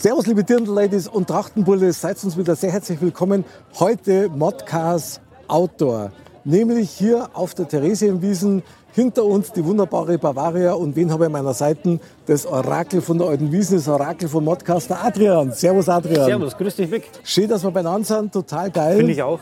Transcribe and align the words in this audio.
Servus, 0.00 0.28
liebe 0.28 0.44
Dirndl-Ladies 0.44 1.08
und 1.08 1.26
Trachtenbulle, 1.26 1.92
seid 1.92 2.22
uns 2.22 2.36
wieder 2.36 2.54
sehr 2.54 2.70
herzlich 2.70 3.00
willkommen. 3.00 3.44
Heute 3.80 4.28
Modcast 4.28 5.20
Outdoor, 5.48 6.12
nämlich 6.44 6.88
hier 6.90 7.28
auf 7.34 7.54
der 7.54 7.66
Theresienwiesen. 7.66 8.62
Hinter 8.92 9.24
uns 9.24 9.50
die 9.50 9.64
wunderbare 9.64 10.16
Bavaria 10.16 10.74
und 10.74 10.94
wen 10.94 11.10
habe 11.10 11.24
ich 11.24 11.26
an 11.26 11.32
meiner 11.32 11.52
Seite? 11.52 11.98
Das 12.26 12.46
Orakel 12.46 13.00
von 13.00 13.18
der 13.18 13.26
Alten 13.26 13.50
Wiesen, 13.50 13.78
das 13.78 13.88
Orakel 13.88 14.28
von 14.28 14.44
Modcaster 14.44 15.04
Adrian. 15.04 15.50
Servus 15.50 15.88
Adrian. 15.88 16.26
Servus, 16.26 16.56
grüß 16.56 16.76
dich, 16.76 16.92
Vic. 16.92 17.10
Schön, 17.24 17.48
dass 17.48 17.64
wir 17.64 17.72
beieinander 17.72 18.06
sind, 18.06 18.32
total 18.32 18.70
geil. 18.70 18.98
Finde 18.98 19.12
ich 19.14 19.22
auch. 19.24 19.40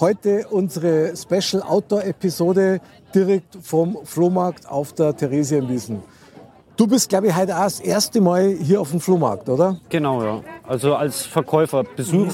Heute 0.00 0.48
unsere 0.50 1.16
Special 1.16 1.62
Outdoor-Episode 1.62 2.80
direkt 3.14 3.56
vom 3.62 3.96
Flohmarkt 4.04 4.68
auf 4.68 4.92
der 4.92 5.16
Theresienwiesen. 5.16 6.02
Du 6.78 6.86
bist, 6.86 7.08
glaube 7.08 7.26
ich, 7.26 7.34
heute 7.34 7.56
auch 7.56 7.64
das 7.64 7.80
erste 7.80 8.20
Mal 8.20 8.54
hier 8.54 8.80
auf 8.80 8.92
dem 8.92 9.00
Flohmarkt, 9.00 9.48
oder? 9.48 9.80
Genau, 9.88 10.22
ja. 10.22 10.40
Also 10.62 10.94
als 10.94 11.22
Verkäufer. 11.22 11.82
Besuch, 11.82 12.28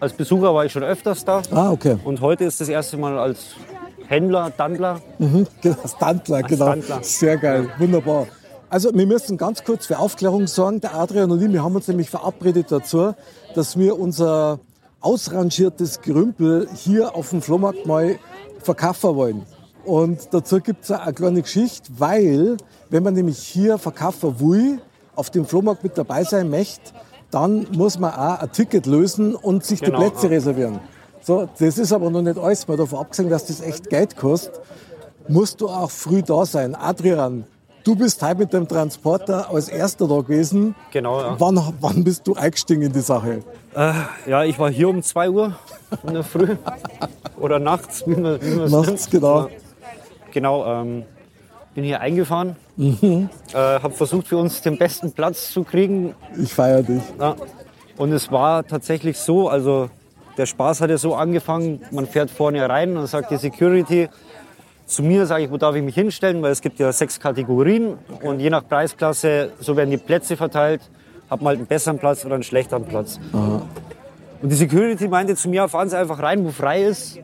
Als 0.00 0.14
Besucher 0.14 0.54
war 0.54 0.64
ich 0.64 0.72
schon 0.72 0.82
öfters 0.82 1.22
da. 1.22 1.42
Ah, 1.50 1.70
okay. 1.70 1.98
Und 2.02 2.22
heute 2.22 2.44
ist 2.44 2.62
das 2.62 2.70
erste 2.70 2.96
Mal 2.96 3.18
als 3.18 3.56
Händler, 4.06 4.52
Dandler. 4.56 5.02
Mhm, 5.18 5.46
genau, 5.60 5.76
Standler, 5.86 6.42
genau. 6.44 6.72
Standler. 6.72 6.98
Sehr 7.02 7.36
geil, 7.36 7.68
wunderbar. 7.76 8.26
Also 8.70 8.90
wir 8.94 9.06
müssen 9.06 9.36
ganz 9.36 9.64
kurz 9.64 9.84
für 9.84 9.98
Aufklärung 9.98 10.46
sorgen. 10.46 10.80
Der 10.80 10.94
Adrian 10.94 11.30
und 11.30 11.42
ich, 11.42 11.52
wir 11.52 11.62
haben 11.62 11.76
uns 11.76 11.86
nämlich 11.86 12.08
verabredet 12.08 12.72
dazu, 12.72 13.12
dass 13.54 13.78
wir 13.78 14.00
unser 14.00 14.60
ausrangiertes 15.02 16.00
Gerümpel 16.00 16.70
hier 16.74 17.14
auf 17.14 17.28
dem 17.28 17.42
Flohmarkt 17.42 17.84
mal 17.84 18.18
verkaufen 18.62 19.14
wollen. 19.14 19.46
Und 19.84 20.28
dazu 20.32 20.60
gibt 20.60 20.84
es 20.84 20.90
eine 20.90 21.12
kleine 21.12 21.42
Geschichte, 21.42 21.90
weil 21.98 22.56
wenn 22.90 23.02
man 23.02 23.14
nämlich 23.14 23.38
hier 23.38 23.78
verkaufen 23.78 24.38
will, 24.40 24.80
auf 25.14 25.30
dem 25.30 25.44
Flohmarkt 25.44 25.82
mit 25.82 25.96
dabei 25.98 26.24
sein 26.24 26.50
möchte, 26.50 26.92
dann 27.30 27.66
muss 27.72 27.98
man 27.98 28.12
auch 28.12 28.40
ein 28.40 28.52
Ticket 28.52 28.86
lösen 28.86 29.34
und 29.34 29.64
sich 29.64 29.80
Genau, 29.80 29.98
die 29.98 30.10
Plätze 30.10 30.30
reservieren. 30.30 30.80
So, 31.22 31.48
das 31.58 31.78
ist 31.78 31.92
aber 31.92 32.10
noch 32.10 32.22
nicht 32.22 32.38
alles, 32.38 32.66
mal 32.66 32.76
davon 32.76 33.00
abgesehen, 33.00 33.28
dass 33.28 33.46
das 33.46 33.60
echt 33.60 33.90
Geld 33.90 34.16
kostet, 34.16 34.60
musst 35.28 35.60
du 35.60 35.68
auch 35.68 35.90
früh 35.90 36.22
da 36.22 36.46
sein. 36.46 36.74
Adrian, 36.74 37.44
du 37.84 37.94
bist 37.94 38.22
heute 38.22 38.38
mit 38.38 38.52
dem 38.52 38.66
Transporter 38.66 39.50
als 39.50 39.68
erster 39.68 40.08
da 40.08 40.20
gewesen. 40.22 40.74
Genau, 40.92 41.20
ja. 41.20 41.36
Wann, 41.38 41.60
wann 41.80 42.02
bist 42.04 42.26
du 42.26 42.34
eingestiegen 42.34 42.82
in 42.82 42.92
die 42.92 43.00
Sache? 43.00 43.42
Äh, 43.74 43.92
ja, 44.26 44.44
ich 44.44 44.58
war 44.58 44.70
hier 44.70 44.88
um 44.88 45.02
2 45.02 45.30
Uhr 45.30 45.54
in 46.06 46.14
der 46.14 46.24
Früh. 46.24 46.56
Oder 47.38 47.58
nachts, 47.58 48.02
wie 48.06 48.16
man, 48.16 48.40
wie 48.42 48.54
man 48.56 48.70
Nachts, 48.70 48.86
nennt. 48.88 49.10
genau. 49.10 49.48
Genau, 50.32 50.66
ähm, 50.66 51.04
bin 51.74 51.84
hier 51.84 52.00
eingefahren. 52.00 52.56
Mhm. 52.76 53.28
Äh, 53.52 53.56
habe 53.56 53.90
versucht, 53.90 54.28
für 54.28 54.36
uns 54.36 54.62
den 54.62 54.78
besten 54.78 55.12
Platz 55.12 55.52
zu 55.52 55.64
kriegen. 55.64 56.14
Ich 56.40 56.52
feiere 56.52 56.82
dich. 56.82 57.02
Ja. 57.18 57.36
Und 57.96 58.12
es 58.12 58.32
war 58.32 58.66
tatsächlich 58.66 59.18
so, 59.18 59.48
also 59.48 59.90
der 60.36 60.46
Spaß 60.46 60.80
hat 60.80 60.90
ja 60.90 60.98
so 60.98 61.14
angefangen, 61.14 61.80
man 61.90 62.06
fährt 62.06 62.30
vorne 62.30 62.66
rein 62.68 62.96
und 62.96 63.06
sagt 63.06 63.30
die 63.30 63.36
Security 63.36 64.08
zu 64.86 65.02
mir, 65.02 65.26
sage 65.26 65.44
ich, 65.44 65.50
wo 65.50 65.56
darf 65.56 65.76
ich 65.76 65.82
mich 65.82 65.94
hinstellen, 65.94 66.42
weil 66.42 66.50
es 66.50 66.60
gibt 66.60 66.78
ja 66.78 66.92
sechs 66.92 67.20
Kategorien 67.20 67.98
und 68.22 68.40
je 68.40 68.50
nach 68.50 68.66
Preisklasse, 68.66 69.52
so 69.60 69.76
werden 69.76 69.90
die 69.90 69.98
Plätze 69.98 70.36
verteilt, 70.36 70.80
hat 71.28 71.40
man 71.40 71.48
halt 71.48 71.58
einen 71.58 71.66
besseren 71.66 71.98
Platz 71.98 72.24
oder 72.24 72.34
einen 72.34 72.42
schlechteren 72.42 72.84
Platz. 72.84 73.20
Und 73.32 74.48
die 74.48 74.56
Security 74.56 75.06
meinte 75.06 75.36
zu 75.36 75.48
mir, 75.48 75.68
fahren 75.68 75.88
Sie 75.88 75.98
einfach 75.98 76.20
rein, 76.20 76.44
wo 76.44 76.50
frei 76.50 76.82
ist, 76.82 77.18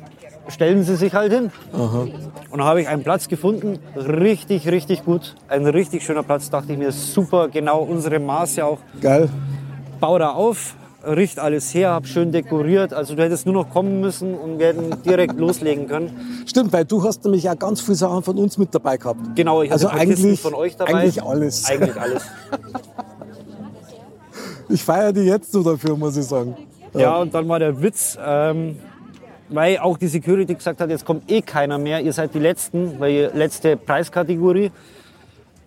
stellen 0.48 0.82
Sie 0.84 0.96
sich 0.96 1.14
halt 1.14 1.32
hin. 1.32 1.50
Und 1.72 2.12
dann 2.58 2.64
habe 2.64 2.80
ich 2.80 2.88
einen 2.88 3.02
Platz 3.02 3.28
gefunden, 3.28 3.78
richtig, 3.96 4.68
richtig 4.68 5.04
gut, 5.04 5.34
ein 5.48 5.66
richtig 5.66 6.04
schöner 6.04 6.22
Platz, 6.22 6.50
dachte 6.50 6.72
ich 6.72 6.78
mir, 6.78 6.92
super, 6.92 7.48
genau 7.48 7.80
unsere 7.82 8.18
Maße 8.18 8.64
auch 8.64 8.78
Geil. 9.00 9.28
bau 10.00 10.18
da 10.18 10.30
auf, 10.30 10.74
richt 11.04 11.38
alles 11.38 11.72
her, 11.74 11.90
hab 11.90 12.06
schön 12.06 12.32
dekoriert. 12.32 12.92
Also 12.92 13.14
du 13.14 13.22
hättest 13.22 13.46
nur 13.46 13.54
noch 13.54 13.70
kommen 13.70 14.00
müssen 14.00 14.34
und 14.34 14.58
wir 14.58 14.68
hätten 14.68 15.02
direkt 15.04 15.34
loslegen 15.38 15.86
können. 15.88 16.44
Stimmt, 16.46 16.72
weil 16.72 16.84
du 16.84 17.02
hast 17.04 17.24
nämlich 17.24 17.48
auch 17.48 17.58
ganz 17.58 17.80
viele 17.80 17.94
Sachen 17.96 18.22
von 18.22 18.36
uns 18.38 18.58
mit 18.58 18.74
dabei 18.74 18.96
gehabt. 18.96 19.20
Genau, 19.36 19.62
ich 19.62 19.70
hatte 19.70 19.88
Also 19.90 19.96
eigentlich- 20.00 20.40
von 20.40 20.54
euch 20.54 20.76
dabei. 20.76 20.94
eigentlich 20.94 21.22
alles. 21.22 21.64
Eigentlich 21.66 22.00
alles. 22.00 22.22
Ich 24.68 24.82
feiere 24.82 25.12
dich 25.12 25.26
jetzt 25.26 25.52
so 25.52 25.62
dafür, 25.62 25.96
muss 25.96 26.16
ich 26.16 26.24
sagen. 26.24 26.56
Ja, 26.92 27.18
und 27.18 27.32
dann 27.34 27.48
war 27.48 27.58
der 27.60 27.80
Witz, 27.82 28.18
ähm, 28.20 28.76
weil 29.48 29.78
auch 29.78 29.96
die 29.96 30.08
Security 30.08 30.54
gesagt 30.54 30.80
hat, 30.80 30.90
jetzt 30.90 31.04
kommt 31.04 31.30
eh 31.30 31.40
keiner 31.42 31.78
mehr, 31.78 32.00
ihr 32.00 32.12
seid 32.12 32.34
die 32.34 32.38
Letzten, 32.38 32.98
weil 32.98 33.12
ihr 33.12 33.34
letzte 33.34 33.76
Preiskategorie. 33.76 34.70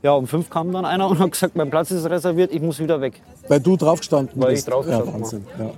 Ja, 0.02 0.14
um 0.14 0.28
fünf 0.28 0.50
kam 0.50 0.72
dann 0.72 0.86
einer 0.86 1.08
und 1.10 1.20
hat 1.20 1.32
gesagt, 1.32 1.56
mein 1.56 1.70
Platz 1.70 1.92
ist 1.92 2.10
reserviert, 2.10 2.52
ich 2.52 2.62
muss 2.62 2.80
wieder 2.80 3.02
weg. 3.02 3.22
Weil 3.48 3.60
du 3.60 3.76
draufgestanden 3.76 4.42
Weil 4.42 4.50
ich 4.50 4.58
bist. 4.60 4.70
draufgestanden 4.70 5.08
ja, 5.08 5.14
Wahnsinn. 5.14 5.46
Ja. 5.58 5.72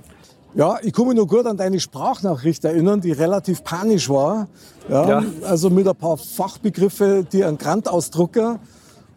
ja, 0.54 0.78
ich 0.82 0.96
mich 0.96 1.16
noch 1.16 1.26
gut 1.26 1.46
an 1.46 1.56
deine 1.56 1.80
Sprachnachricht 1.80 2.64
erinnern, 2.64 3.00
die 3.00 3.12
relativ 3.12 3.64
panisch 3.64 4.08
war. 4.08 4.48
Ja, 4.88 5.08
Ja. 5.08 5.24
Also 5.44 5.70
mit 5.70 5.88
ein 5.88 5.96
paar 5.96 6.16
Fachbegriffe, 6.16 7.24
die 7.30 7.44
ein 7.44 7.58
Grantausdrucker. 7.58 8.58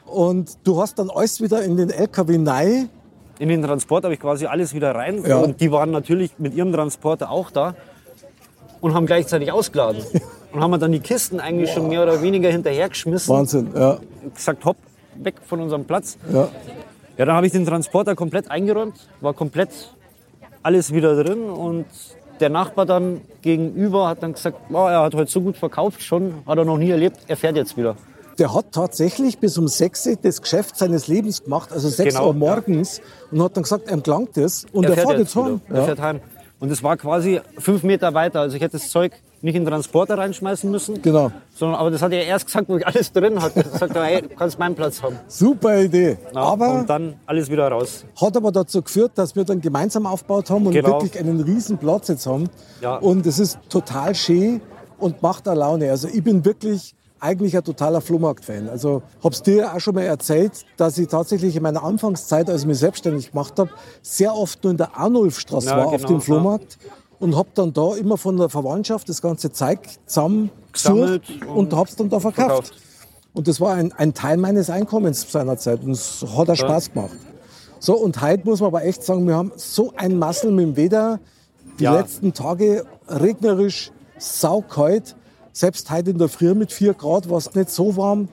Und 0.05 0.57
du 0.63 0.79
hast 0.79 0.99
dann 0.99 1.09
alles 1.09 1.41
wieder 1.41 1.63
in 1.63 1.77
den 1.77 1.89
LKW 1.89 2.39
rein. 2.45 2.89
In 3.37 3.49
den 3.49 3.61
Transport 3.63 4.05
habe 4.05 4.13
ich 4.13 4.19
quasi 4.19 4.45
alles 4.45 4.73
wieder 4.73 4.95
rein. 4.95 5.23
Ja. 5.25 5.37
Und 5.37 5.59
die 5.59 5.71
waren 5.71 5.91
natürlich 5.91 6.31
mit 6.37 6.53
ihrem 6.53 6.71
Transporter 6.71 7.31
auch 7.31 7.51
da 7.51 7.75
und 8.81 8.93
haben 8.93 9.05
gleichzeitig 9.05 9.51
ausgeladen. 9.51 10.01
und 10.51 10.61
haben 10.61 10.71
mir 10.71 10.79
dann 10.79 10.91
die 10.91 10.99
Kisten 10.99 11.39
eigentlich 11.39 11.71
schon 11.71 11.87
mehr 11.89 12.03
oder 12.03 12.21
weniger 12.21 12.49
hinterhergeschmissen. 12.49 13.33
Wahnsinn, 13.33 13.69
ja. 13.75 13.99
Gesagt, 14.33 14.63
hopp, 14.65 14.77
weg 15.15 15.35
von 15.45 15.61
unserem 15.61 15.85
Platz. 15.85 16.17
ja. 16.31 16.47
Ja, 17.17 17.23
dann 17.23 17.35
habe 17.37 17.45
ich 17.47 17.53
den 17.53 17.65
Transporter 17.65 18.13
komplett 18.13 18.51
eingeräumt, 18.51 18.95
war 19.21 19.33
komplett 19.33 19.69
alles 20.63 20.91
wieder 20.93 21.23
drin 21.23 21.43
und 21.49 21.85
der 22.41 22.49
Nachbar 22.49 22.85
dann 22.85 23.21
gegenüber 23.41 24.09
hat 24.09 24.21
dann 24.21 24.33
gesagt, 24.33 24.57
oh, 24.73 24.85
er 24.87 25.01
hat 25.03 25.15
heute 25.15 25.31
so 25.31 25.39
gut 25.39 25.55
verkauft 25.55 26.01
schon, 26.01 26.33
hat 26.45 26.57
er 26.57 26.65
noch 26.65 26.77
nie 26.77 26.89
erlebt, 26.89 27.19
er 27.29 27.37
fährt 27.37 27.55
jetzt 27.55 27.77
wieder. 27.77 27.95
Der 28.37 28.53
hat 28.53 28.73
tatsächlich 28.73 29.37
bis 29.39 29.57
um 29.57 29.69
6 29.69 30.07
Uhr 30.07 30.15
das 30.21 30.41
Geschäft 30.41 30.75
seines 30.77 31.07
Lebens 31.07 31.41
gemacht, 31.45 31.71
also 31.71 31.87
6 31.87 32.15
Genau, 32.15 32.27
Uhr 32.27 32.33
morgens, 32.33 32.99
und 33.31 33.41
hat 33.41 33.55
dann 33.55 33.63
gesagt, 33.63 33.89
ihm 33.89 34.03
gelangt 34.03 34.35
das. 34.35 34.65
Und 34.73 34.83
er 34.83 34.89
er 34.89 34.95
fährt 34.97 35.07
fährt 35.07 35.19
jetzt 35.19 35.35
heim. 35.37 35.61
Er 35.69 35.75
Ja. 35.77 35.83
fährt 35.85 36.01
heim. 36.01 36.19
Und 36.65 36.71
es 36.71 36.81
war 36.81 36.97
quasi 36.97 37.41
fünf 37.59 37.83
Meter 37.83 38.15
weiter. 38.15 38.39
Also 38.39 38.55
ich 38.57 38.63
hätte 38.63 38.77
das 38.79 38.89
Zeug 38.89 39.11
nicht 39.43 39.53
in 39.53 39.61
den 39.65 39.69
Transporter 39.69 40.17
reinschmeißen 40.17 40.71
müssen. 40.71 40.99
Genau. 40.99 41.31
Sondern, 41.53 41.79
aber 41.79 41.91
das 41.91 42.01
hat 42.01 42.11
er 42.11 42.25
erst 42.25 42.47
gesagt, 42.47 42.67
wo 42.67 42.77
ich 42.77 42.87
alles 42.87 43.11
drin 43.11 43.39
hatte. 43.39 43.59
Er 43.71 43.77
sagt, 43.77 43.93
hey, 43.93 44.23
du 44.23 44.29
kannst 44.29 44.57
meinen 44.57 44.73
Platz 44.73 45.03
haben. 45.03 45.15
Super 45.27 45.79
Idee. 45.83 46.17
Ja, 46.33 46.41
aber 46.41 46.79
und 46.79 46.89
dann 46.89 47.17
alles 47.27 47.51
wieder 47.51 47.67
raus. 47.67 48.03
hat 48.19 48.35
aber 48.35 48.51
dazu 48.51 48.81
geführt, 48.81 49.11
dass 49.13 49.35
wir 49.35 49.43
dann 49.43 49.61
gemeinsam 49.61 50.07
aufgebaut 50.07 50.49
haben 50.49 50.65
und 50.65 50.73
Genau. 50.73 50.93
wirklich 51.03 51.19
einen 51.19 51.39
riesen 51.41 51.77
Platz 51.77 52.07
jetzt 52.07 52.25
haben. 52.25 52.49
Ja. 52.81 52.95
Und 52.95 53.27
es 53.27 53.37
ist 53.37 53.59
total 53.69 54.15
schön 54.15 54.59
und 54.97 55.21
macht 55.21 55.47
auch 55.47 55.53
Laune. 55.53 55.91
Also 55.91 56.07
ich 56.07 56.23
bin 56.23 56.43
wirklich 56.45 56.95
eigentlich 57.25 57.57
ein 57.57 57.63
totaler 57.63 58.01
Flohmarkt-Fan. 58.01 58.69
Also 58.69 59.01
hab's 59.23 59.41
dir 59.41 59.73
auch 59.73 59.79
schon 59.79 59.95
mal 59.95 60.03
erzählt, 60.03 60.51
dass 60.77 60.97
ich 60.97 61.07
tatsächlich 61.07 61.55
in 61.55 61.63
meiner 61.63 61.83
Anfangszeit, 61.83 62.49
als 62.49 62.61
ich 62.61 62.67
mich 62.67 62.77
selbstständig 62.79 63.31
gemacht 63.31 63.57
habe, 63.59 63.69
sehr 64.01 64.33
oft 64.35 64.63
nur 64.63 64.71
in 64.71 64.77
der 64.77 64.95
Arnulfstraße 64.97 65.67
Ja, 65.67 65.77
war 65.77 65.87
auf 65.87 65.95
genau, 65.97 66.07
dem 66.07 66.15
ja. 66.17 66.21
Flohmarkt. 66.21 66.77
Und 67.19 67.35
hab 67.37 67.53
dann 67.55 67.73
da 67.73 67.95
immer 67.95 68.17
von 68.17 68.37
der 68.37 68.49
Verwandtschaft 68.49 69.07
das 69.09 69.21
ganze 69.21 69.51
Zeug 69.51 69.79
zusammen 70.05 70.51
Gesammelt 70.71 71.25
gesucht 71.27 71.45
und 71.47 71.55
und 71.57 71.73
hab's 71.73 71.95
dann 71.95 72.09
da 72.09 72.19
verkauft. 72.19 72.47
verkauft. 72.67 72.73
Und 73.33 73.47
das 73.47 73.59
war 73.59 73.73
ein, 73.73 73.91
ein 73.93 74.13
Teil 74.13 74.37
meines 74.37 74.69
Einkommens 74.69 75.29
seinerzeit. 75.31 75.83
Und 75.83 75.91
es 75.91 76.25
hat 76.37 76.49
auch 76.49 76.55
Spaß 76.55 76.93
gemacht. 76.93 77.15
So, 77.79 77.95
und 77.95 78.21
heute 78.21 78.45
muss 78.45 78.59
man 78.61 78.67
aber 78.67 78.83
echt 78.85 79.03
sagen, 79.03 79.27
wir 79.27 79.35
haben 79.35 79.51
so 79.55 79.93
ein 79.97 80.17
Massel 80.17 80.51
mit 80.51 80.65
dem 80.65 80.77
Wetter. 80.77 81.19
Die 81.79 81.83
Ja. 81.83 81.97
letzten 81.97 82.33
Tage 82.33 82.85
regnerisch, 83.07 83.91
saukalt. 84.17 85.15
Selbst 85.57 85.89
heute 85.89 86.09
in 86.11 86.17
der 86.17 86.27
Früh 86.27 86.53
mit 86.53 86.73
4 86.73 86.93
Grad 86.95 87.29
war 87.29 87.37
es 87.37 87.55
nicht 87.55 87.69
so 87.69 87.95
warm. 87.95 88.27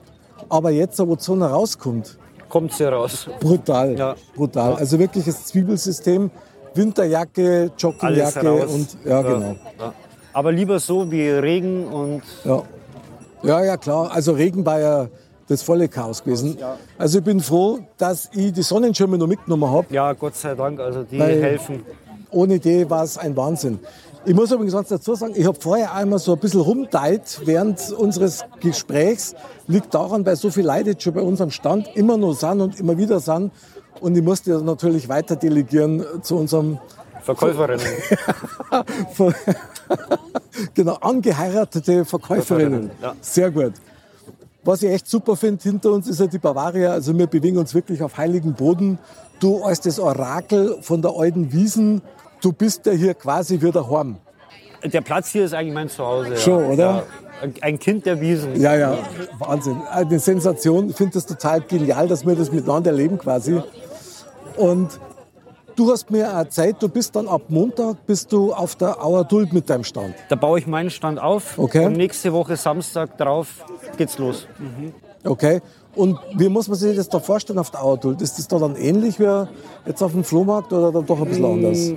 Aber 0.49 0.71
jetzt, 0.71 0.99
wo 0.99 1.15
die 1.15 1.23
Sonne 1.23 1.45
rauskommt, 1.45 2.17
Kommt 2.49 2.73
sie 2.73 2.83
raus. 2.83 3.29
brutal. 3.39 3.97
Ja. 3.97 4.15
Brutal. 4.35 4.73
Also 4.73 4.99
wirklich 4.99 5.23
das 5.23 5.45
Zwiebelsystem. 5.45 6.29
Winterjacke, 6.75 7.71
Joggingjacke 7.77 8.67
und 8.67 8.97
ja, 9.05 9.21
genau. 9.21 9.55
Ja. 9.79 9.93
Aber 10.33 10.51
lieber 10.51 10.79
so 10.79 11.09
wie 11.09 11.29
Regen 11.29 11.87
und 11.87 12.23
Ja. 12.43 12.63
ja, 13.41 13.63
ja, 13.63 13.77
klar. 13.77 14.11
Also 14.11 14.33
Regen 14.33 14.65
war 14.65 14.81
ja 14.81 15.07
das 15.47 15.61
volle 15.63 15.87
Chaos 15.87 16.21
gewesen. 16.25 16.57
Also 16.97 17.19
ich 17.19 17.23
bin 17.23 17.39
froh, 17.39 17.79
dass 17.97 18.29
ich 18.33 18.51
die 18.51 18.63
Sonnenschirme 18.63 19.17
noch 19.17 19.27
mitgenommen 19.27 19.71
habe. 19.71 19.87
Ja, 19.93 20.11
Gott 20.11 20.35
sei 20.35 20.55
Dank, 20.55 20.77
also 20.81 21.03
die 21.03 21.19
helfen. 21.21 21.85
Ohne 22.31 22.59
die 22.59 22.89
war 22.89 23.03
es 23.05 23.17
ein 23.17 23.37
Wahnsinn. 23.37 23.79
Ich 24.25 24.33
muss 24.33 24.51
übrigens 24.51 24.73
ganz 24.73 24.87
dazu 24.87 25.15
sagen, 25.15 25.33
ich 25.35 25.45
habe 25.45 25.59
vorher 25.59 25.93
einmal 25.93 26.17
so 26.17 26.33
ein 26.33 26.39
bisschen 26.39 26.61
rumteilt 26.61 27.41
während 27.43 27.91
unseres 27.91 28.45
Gesprächs. 28.61 29.35
Liegt 29.67 29.93
daran, 29.93 30.25
weil 30.25 30.37
so 30.37 30.49
viele 30.49 30.67
Leute 30.67 30.91
jetzt 30.91 31.03
schon 31.03 31.13
bei 31.13 31.21
uns 31.21 31.41
am 31.41 31.51
Stand 31.51 31.89
immer 31.95 32.15
noch 32.15 32.33
sind 32.33 32.61
und 32.61 32.79
immer 32.79 32.97
wieder 32.97 33.19
sind. 33.19 33.51
Und 33.99 34.15
ich 34.15 34.23
musste 34.23 34.51
natürlich 34.63 35.09
weiter 35.09 35.35
delegieren 35.35 36.05
zu 36.21 36.37
unserem 36.37 36.79
Verkäuferinnen. 37.21 37.85
genau, 40.73 40.93
angeheiratete 40.95 42.05
Verkäuferinnen. 42.05 42.91
Sehr 43.19 43.51
gut. 43.51 43.73
Was 44.63 44.81
ich 44.83 44.89
echt 44.89 45.09
super 45.09 45.35
finde, 45.35 45.61
hinter 45.63 45.91
uns 45.91 46.07
ist 46.07 46.21
ja 46.21 46.27
die 46.27 46.37
Bavaria. 46.37 46.91
Also 46.91 47.17
wir 47.17 47.27
bewegen 47.27 47.57
uns 47.57 47.73
wirklich 47.73 48.01
auf 48.01 48.17
heiligen 48.17 48.53
Boden. 48.53 48.99
Du 49.41 49.63
als 49.63 49.81
das 49.81 49.99
Orakel 49.99 50.77
von 50.81 51.01
der 51.01 51.11
alten 51.11 51.51
Wiesen, 51.51 52.01
du 52.43 52.51
bist 52.51 52.85
ja 52.85 52.91
hier 52.91 53.13
quasi 53.13 53.59
wie 53.61 53.71
daheim. 53.71 54.17
Der 54.83 55.01
Platz 55.01 55.29
hier 55.29 55.45
ist 55.45 55.53
eigentlich 55.53 55.73
mein 55.73 55.89
Zuhause. 55.89 56.31
ja. 56.31 56.35
Schon, 56.37 56.65
oder? 56.65 56.85
Ja. 56.85 57.03
Ein 57.61 57.79
Kind 57.79 58.05
der 58.05 58.19
Wiesen. 58.21 58.59
Ja, 58.59 58.75
ja, 58.75 58.97
Wahnsinn. 59.39 59.81
Eine 59.91 60.19
Sensation. 60.19 60.89
Ich 60.89 60.95
finde 60.95 61.13
das 61.13 61.25
total 61.25 61.61
genial, 61.61 62.07
dass 62.07 62.25
wir 62.25 62.35
das 62.35 62.51
miteinander 62.51 62.91
erleben 62.91 63.17
quasi. 63.17 63.61
Und 64.55 64.99
du 65.75 65.91
hast 65.91 66.09
mir 66.11 66.23
erzählt, 66.25 66.77
du 66.79 66.87
bist 66.87 67.15
dann 67.15 67.27
ab 67.27 67.43
Montag 67.49 68.05
bist 68.05 68.31
du 68.31 68.53
auf 68.53 68.75
der 68.75 69.03
Auer 69.03 69.23
Duld 69.25 69.51
mit 69.51 69.69
deinem 69.69 69.83
Stand. 69.83 70.15
Da 70.29 70.35
baue 70.35 70.59
ich 70.59 70.67
meinen 70.67 70.89
Stand 70.89 71.19
auf 71.19 71.57
Okay. 71.57 71.85
und 71.85 71.93
nächste 71.93 72.31
Woche 72.31 72.55
Samstag 72.55 73.17
drauf 73.17 73.65
geht's 73.97 74.17
los. 74.17 74.47
Okay. 75.25 75.61
Und 75.95 76.17
wie 76.35 76.49
muss 76.49 76.67
man 76.67 76.77
sich 76.77 76.95
das 76.95 77.07
da 77.09 77.19
vorstellen 77.19 77.59
auf 77.59 77.71
der 77.71 77.83
Auer 77.83 77.97
Duld? 77.97 78.21
Ist 78.21 78.37
das 78.39 78.47
da 78.47 78.57
dann 78.57 78.75
ähnlich 78.75 79.19
wie 79.19 79.45
jetzt 79.85 80.01
auf 80.01 80.11
dem 80.13 80.23
Flohmarkt 80.23 80.71
oder 80.73 80.91
dann 80.91 81.05
doch 81.05 81.19
ein 81.19 81.27
bisschen 81.27 81.45
anders? 81.45 81.91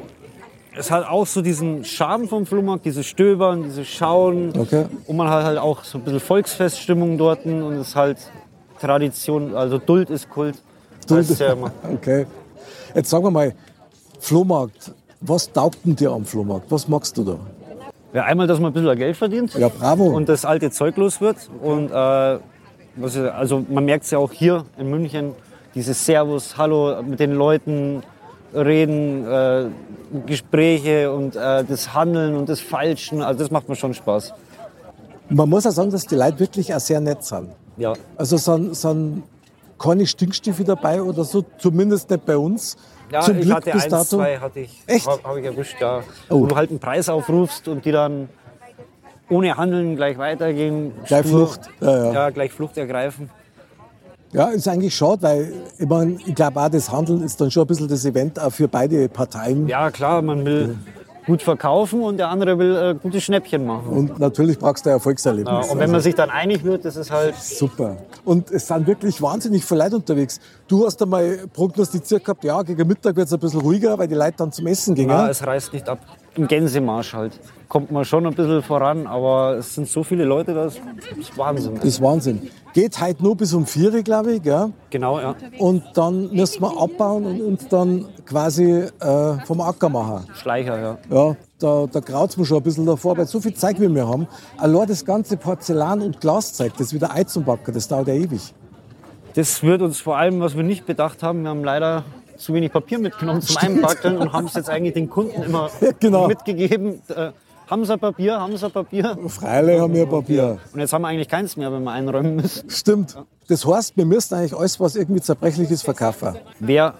Es 0.78 0.90
hat 0.90 1.08
auch 1.08 1.26
so 1.26 1.40
diesen 1.40 1.84
Charme 1.84 2.28
vom 2.28 2.44
Flohmarkt, 2.44 2.84
dieses 2.84 3.06
Stöbern, 3.06 3.62
dieses 3.62 3.86
Schauen. 3.88 4.52
Okay. 4.58 4.84
Und 5.06 5.16
man 5.16 5.28
hat 5.28 5.44
halt 5.44 5.58
auch 5.58 5.82
so 5.84 5.96
ein 5.98 6.04
bisschen 6.04 6.20
Volksfeststimmung 6.20 7.16
dort 7.16 7.46
und 7.46 7.72
es 7.74 7.88
ist 7.88 7.96
halt 7.96 8.18
Tradition, 8.80 9.54
also 9.54 9.78
Duld 9.78 10.10
ist 10.10 10.28
Kult. 10.28 10.56
Duld. 11.08 11.38
Ja 11.38 11.52
immer. 11.52 11.72
Okay. 11.94 12.26
Jetzt 12.94 13.10
sagen 13.10 13.24
wir 13.24 13.30
mal, 13.30 13.54
Flohmarkt. 14.20 14.92
Was 15.20 15.50
taugt 15.50 15.78
denn 15.84 15.96
dir 15.96 16.10
am 16.10 16.24
Flohmarkt? 16.24 16.70
Was 16.70 16.86
magst 16.88 17.16
du 17.16 17.24
da? 17.24 17.38
Ja, 18.12 18.24
einmal, 18.24 18.46
dass 18.46 18.60
man 18.60 18.70
ein 18.70 18.74
bisschen 18.74 18.96
Geld 18.96 19.16
verdient 19.16 19.54
Ja, 19.54 19.68
bravo. 19.68 20.04
und 20.04 20.28
das 20.28 20.44
alte 20.44 20.70
Zeug 20.70 20.96
los 20.96 21.20
wird. 21.20 21.36
Und 21.62 21.90
äh, 21.90 22.38
also 23.30 23.64
man 23.68 23.84
merkt 23.84 24.04
es 24.04 24.10
ja 24.10 24.18
auch 24.18 24.32
hier 24.32 24.64
in 24.78 24.90
München, 24.90 25.32
dieses 25.74 26.04
Servus, 26.04 26.56
Hallo 26.56 27.02
mit 27.02 27.18
den 27.20 27.32
Leuten 27.32 28.02
reden, 28.56 29.26
äh, 29.26 29.66
Gespräche 30.26 31.12
und 31.12 31.36
äh, 31.36 31.64
das 31.64 31.94
Handeln 31.94 32.36
und 32.36 32.48
das 32.48 32.60
Falschen. 32.60 33.22
Also 33.22 33.40
das 33.40 33.50
macht 33.50 33.68
mir 33.68 33.76
schon 33.76 33.94
Spaß. 33.94 34.34
Man 35.28 35.48
muss 35.48 35.66
auch 35.66 35.72
sagen, 35.72 35.90
dass 35.90 36.06
die 36.06 36.14
Leute 36.14 36.38
wirklich 36.40 36.74
auch 36.74 36.80
sehr 36.80 37.00
nett 37.00 37.24
sind. 37.24 37.50
Ja. 37.76 37.94
Also 38.16 38.36
sind, 38.36 38.76
sind 38.76 39.22
keine 39.78 40.06
Stinkstiefel 40.06 40.64
dabei 40.64 41.02
oder 41.02 41.24
so, 41.24 41.44
zumindest 41.58 42.08
nicht 42.10 42.24
bei 42.24 42.36
uns. 42.36 42.76
Ja, 43.10 43.20
Zum 43.20 43.36
ich 43.36 43.42
Glück 43.42 43.56
hatte 43.56 43.70
bis 43.72 43.84
eins, 43.84 43.92
dato. 43.92 44.16
zwei 44.16 44.38
hatte 44.38 44.60
ich, 44.60 44.82
Echt? 44.86 45.06
habe 45.06 45.22
hab 45.22 45.36
ich 45.36 45.44
erwischt, 45.44 45.80
ja. 45.80 46.02
Oh. 46.28 46.40
Wo 46.40 46.46
du 46.46 46.56
halt 46.56 46.70
einen 46.70 46.80
Preis 46.80 47.08
aufrufst 47.08 47.68
und 47.68 47.84
die 47.84 47.92
dann 47.92 48.28
ohne 49.28 49.56
Handeln 49.56 49.96
gleich 49.96 50.18
weitergehen. 50.18 50.92
Gleich 51.04 51.26
Flucht. 51.26 51.60
Ja, 51.80 51.96
ja. 51.96 52.12
ja, 52.12 52.30
gleich 52.30 52.52
Flucht 52.52 52.76
ergreifen. 52.76 53.30
Ja, 54.36 54.48
ist 54.48 54.68
eigentlich 54.68 54.94
schade, 54.94 55.22
weil 55.22 55.52
ich, 55.78 55.88
mein, 55.88 56.20
ich 56.26 56.34
glaube 56.34 56.60
auch, 56.60 56.68
das 56.68 56.92
Handeln 56.92 57.22
ist 57.22 57.40
dann 57.40 57.50
schon 57.50 57.62
ein 57.62 57.68
bisschen 57.68 57.88
das 57.88 58.04
Event 58.04 58.38
auch 58.38 58.52
für 58.52 58.68
beide 58.68 59.08
Parteien. 59.08 59.66
Ja, 59.66 59.90
klar, 59.90 60.20
man 60.20 60.44
will 60.44 60.76
gut 61.24 61.40
verkaufen 61.40 62.02
und 62.02 62.18
der 62.18 62.28
andere 62.28 62.58
will 62.58 62.76
äh, 62.76 62.94
gute 63.02 63.18
Schnäppchen 63.18 63.64
machen. 63.64 63.88
Und 63.88 64.18
natürlich 64.18 64.58
brauchst 64.58 64.84
du 64.84 64.90
ein 64.90 64.96
Erfolgserlebnis. 64.96 65.66
Ja, 65.66 65.72
und 65.72 65.78
wenn 65.78 65.90
man 65.90 66.02
sich 66.02 66.14
dann 66.14 66.28
einig 66.28 66.64
wird, 66.64 66.84
das 66.84 66.96
ist 66.96 67.10
halt 67.10 67.34
Super. 67.34 67.96
Und 68.26 68.50
es 68.50 68.66
sind 68.68 68.86
wirklich 68.86 69.22
wahnsinnig 69.22 69.64
viele 69.64 69.84
Leute 69.84 69.96
unterwegs. 69.96 70.38
Du 70.68 70.84
hast 70.84 71.00
einmal 71.00 71.38
prognostiziert 71.54 72.22
gehabt, 72.22 72.44
ja, 72.44 72.60
gegen 72.62 72.86
Mittag 72.86 73.16
wird 73.16 73.28
es 73.28 73.32
ein 73.32 73.40
bisschen 73.40 73.60
ruhiger, 73.60 73.98
weil 73.98 74.06
die 74.06 74.14
Leute 74.14 74.34
dann 74.36 74.52
zum 74.52 74.66
Essen 74.66 74.94
gingen. 74.94 75.08
Ja, 75.08 75.30
es 75.30 75.44
reißt 75.44 75.72
nicht 75.72 75.88
ab. 75.88 75.98
Im 76.36 76.46
Gänsemarsch 76.46 77.14
halt. 77.14 77.40
Kommt 77.68 77.90
man 77.90 78.04
schon 78.04 78.26
ein 78.26 78.34
bisschen 78.34 78.62
voran, 78.62 79.06
aber 79.06 79.56
es 79.56 79.74
sind 79.74 79.88
so 79.88 80.04
viele 80.04 80.24
Leute, 80.24 80.52
das 80.52 80.74
ist 81.18 81.38
Wahnsinn. 81.38 81.74
Das 81.76 81.84
ist 81.84 82.02
Wahnsinn. 82.02 82.50
Geht 82.76 83.00
heute 83.00 83.22
nur 83.22 83.34
bis 83.34 83.54
um 83.54 83.64
4 83.64 83.90
Uhr, 83.90 84.02
glaube 84.02 84.34
ich. 84.34 84.42
Gell? 84.42 84.70
Genau, 84.90 85.18
ja. 85.18 85.34
Und 85.56 85.82
dann 85.94 86.30
müssen 86.30 86.60
wir 86.60 86.78
abbauen 86.78 87.24
und 87.24 87.40
uns 87.40 87.68
dann 87.68 88.04
quasi 88.26 88.64
äh, 89.00 89.38
vom 89.46 89.62
Acker 89.62 89.88
machen. 89.88 90.28
Schleicher, 90.34 90.78
ja. 90.78 90.98
Ja, 91.08 91.36
da, 91.58 91.86
da 91.90 92.00
graut 92.00 92.28
es 92.28 92.36
mir 92.36 92.44
schon 92.44 92.58
ein 92.58 92.62
bisschen 92.62 92.84
davor, 92.84 93.16
weil 93.16 93.26
so 93.26 93.40
viel 93.40 93.54
Zeug 93.54 93.80
wie 93.80 93.88
wir 93.88 94.06
haben. 94.06 94.28
Allein 94.58 94.86
das 94.88 95.06
ganze 95.06 95.38
Porzellan- 95.38 96.02
und 96.02 96.20
Glaszeug, 96.20 96.74
das 96.76 96.92
wieder 96.92 97.14
Ei 97.14 97.24
zum 97.24 97.44
Backen, 97.44 97.72
das 97.72 97.88
dauert 97.88 98.08
ja 98.08 98.14
ewig. 98.14 98.52
Das 99.32 99.62
wird 99.62 99.80
uns 99.80 99.98
vor 99.98 100.18
allem, 100.18 100.40
was 100.40 100.54
wir 100.54 100.62
nicht 100.62 100.84
bedacht 100.84 101.22
haben, 101.22 101.44
wir 101.44 101.48
haben 101.48 101.64
leider 101.64 102.04
zu 102.36 102.52
wenig 102.52 102.72
Papier 102.72 102.98
mitgenommen 102.98 103.40
zum 103.40 103.56
Einbackeln 103.56 104.18
und 104.18 104.34
haben 104.34 104.48
es 104.48 104.54
jetzt 104.54 104.68
eigentlich 104.68 104.92
den 104.92 105.08
Kunden 105.08 105.42
immer 105.42 105.70
genau. 105.98 106.28
mitgegeben. 106.28 107.00
Äh, 107.08 107.30
haben 107.68 107.84
sie 107.84 107.96
Papier, 107.98 108.40
haben 108.40 108.56
sie 108.56 108.68
Papier? 108.70 109.16
Freilich 109.28 109.80
haben 109.80 109.94
wir 109.94 110.06
Papier. 110.06 110.58
Und 110.72 110.80
jetzt 110.80 110.92
haben 110.92 111.02
wir 111.02 111.08
eigentlich 111.08 111.28
keins 111.28 111.56
mehr, 111.56 111.72
wenn 111.72 111.82
wir 111.84 111.92
einräumen 111.92 112.36
müssen. 112.36 112.68
Stimmt. 112.70 113.16
Das 113.48 113.66
heißt, 113.66 113.96
wir 113.96 114.04
müssen 114.06 114.34
eigentlich 114.34 114.54
alles, 114.56 114.78
was 114.80 114.96
irgendwie 114.96 115.20
zerbrechlich 115.20 115.70
ist, 115.70 115.82
verkaufen. 115.82 116.36
Wer 116.60 116.94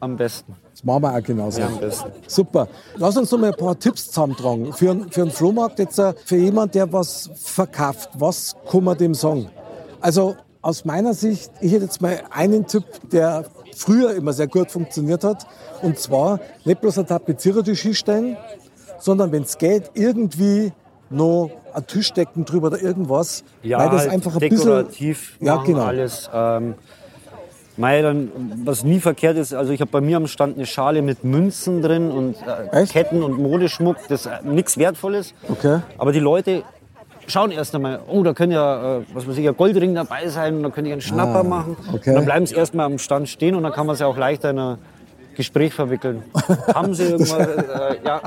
am 0.00 0.16
besten? 0.16 0.54
Das 0.72 0.84
machen 0.84 1.02
wir 1.04 1.14
auch 1.14 1.22
genauso. 1.22 1.58
Wer 1.58 1.66
am 1.68 1.78
besten? 1.78 2.10
Super. 2.26 2.68
Lass 2.96 3.16
uns 3.16 3.30
noch 3.30 3.38
mal 3.38 3.48
ein 3.52 3.56
paar 3.56 3.78
Tipps 3.78 4.06
zusammentragen. 4.08 4.72
Für, 4.74 4.90
einen- 4.90 5.10
für 5.10 5.22
einen 5.22 5.30
Flohmarkt 5.30 5.78
jetzt, 5.78 5.98
äh, 5.98 6.12
für 6.24 6.36
jemanden, 6.36 6.72
der 6.72 6.92
was 6.92 7.30
verkauft. 7.34 8.10
Was 8.14 8.54
kann 8.70 8.84
man 8.84 8.96
dem 8.98 9.14
sagen? 9.14 9.48
Also 10.00 10.36
aus 10.60 10.84
meiner 10.84 11.14
Sicht, 11.14 11.50
ich 11.60 11.72
hätte 11.72 11.84
jetzt 11.84 12.02
mal 12.02 12.20
einen 12.30 12.66
Tipp, 12.66 12.84
der 13.10 13.46
früher 13.74 14.14
immer 14.14 14.32
sehr 14.34 14.48
gut 14.48 14.70
funktioniert 14.70 15.24
hat. 15.24 15.46
Und 15.82 15.98
zwar 15.98 16.40
nicht 16.64 16.80
bloß 16.80 16.98
ein 16.98 17.06
Tapezierertisch 17.06 17.80
hinstellen, 17.82 18.36
sondern 18.98 19.32
wenn 19.32 19.42
es 19.42 19.58
geht, 19.58 19.90
irgendwie 19.94 20.72
noch 21.10 21.50
ein 21.72 21.86
Tischdecken 21.86 22.44
drüber 22.44 22.68
oder 22.68 22.82
irgendwas. 22.82 23.44
Ja, 23.62 23.78
weil 23.78 23.90
das 23.90 24.02
halt 24.02 24.12
einfach 24.12 24.34
ein 24.34 24.40
dekorativ 24.40 25.32
bisschen. 25.32 25.46
Ja, 25.46 25.56
machen 25.56 25.66
genau. 25.66 25.84
alles. 25.84 26.30
Ähm, 26.32 26.74
Mei, 27.78 28.00
dann, 28.00 28.32
was 28.64 28.84
nie 28.84 29.00
verkehrt 29.00 29.36
ist, 29.36 29.52
also 29.52 29.70
ich 29.70 29.82
habe 29.82 29.90
bei 29.90 30.00
mir 30.00 30.16
am 30.16 30.26
Stand 30.26 30.56
eine 30.56 30.64
Schale 30.64 31.02
mit 31.02 31.24
Münzen 31.24 31.82
drin 31.82 32.10
und 32.10 32.36
äh? 32.72 32.86
Ketten 32.86 33.22
und 33.22 33.38
Modeschmuck, 33.38 33.96
das 34.08 34.24
äh, 34.24 34.30
nichts 34.44 34.78
Wertvolles. 34.78 35.34
Okay. 35.46 35.80
Aber 35.98 36.12
die 36.12 36.20
Leute 36.20 36.62
schauen 37.26 37.50
erst 37.50 37.74
einmal, 37.74 38.00
oh, 38.08 38.22
da 38.22 38.32
könnte 38.32 38.56
ja, 38.56 38.98
äh, 38.98 39.02
was 39.12 39.28
weiß 39.28 39.36
ich, 39.36 39.46
ein 39.46 39.56
Goldring 39.56 39.94
dabei 39.94 40.28
sein 40.28 40.56
und 40.56 40.62
da 40.62 40.70
könnte 40.70 40.88
ich 40.88 40.92
einen 40.92 41.02
Schnapper 41.02 41.44
machen. 41.44 41.76
Ah, 41.82 41.94
okay. 41.94 42.10
Und 42.10 42.16
dann 42.16 42.24
bleiben 42.24 42.46
sie 42.46 42.54
erst 42.54 42.74
mal 42.74 42.84
am 42.84 42.98
Stand 42.98 43.28
stehen 43.28 43.54
und 43.54 43.62
dann 43.62 43.72
kann 43.72 43.86
man 43.86 43.94
sie 43.94 44.06
auch 44.06 44.16
leichter 44.16 44.50
in 44.50 44.58
ein 44.58 44.78
Gespräch 45.34 45.74
verwickeln. 45.74 46.22
Haben 46.74 46.94
sie 46.94 47.04
irgendwas? 47.04 47.46
Äh, 47.46 47.96
ja, 48.04 48.22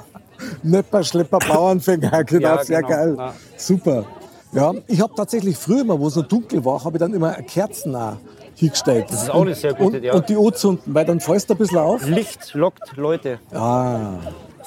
Nepper, 0.63 1.03
Schlepper, 1.03 1.39
Bauernfänger, 1.39 2.24
genau, 2.25 2.48
Ja, 2.58 2.63
sehr 2.63 2.77
genau, 2.81 2.89
geil. 2.89 3.15
ja. 3.17 3.34
Super. 3.58 4.05
Ja, 4.51 4.74
ich 4.88 5.00
habe 5.00 5.13
tatsächlich 5.15 5.55
früher 5.58 5.84
mal, 5.84 6.00
wo 6.00 6.08
es 6.08 6.15
noch 6.15 6.27
dunkel 6.27 6.63
war, 6.65 6.84
habe 6.84 6.98
ich 6.98 7.00
dann 7.00 7.13
immer 7.13 7.34
Kerzen 7.34 7.96
auch 7.96 8.17
hingestellt. 8.55 9.05
Das 9.10 9.24
ist 9.24 9.29
auch 9.29 9.41
eine 9.43 9.53
sehr 9.53 9.74
gute, 9.74 9.98
und, 9.98 10.03
ja. 10.03 10.13
Und 10.13 10.27
die 10.27 10.36
anzünden, 10.36 10.93
weil 10.93 11.05
dann 11.05 11.19
fällst 11.19 11.50
du 11.50 11.53
ein 11.53 11.58
bisschen 11.58 11.77
auf. 11.77 12.05
Licht 12.08 12.53
lockt 12.55 12.98
Leute. 12.98 13.39
Ah, 13.53 14.13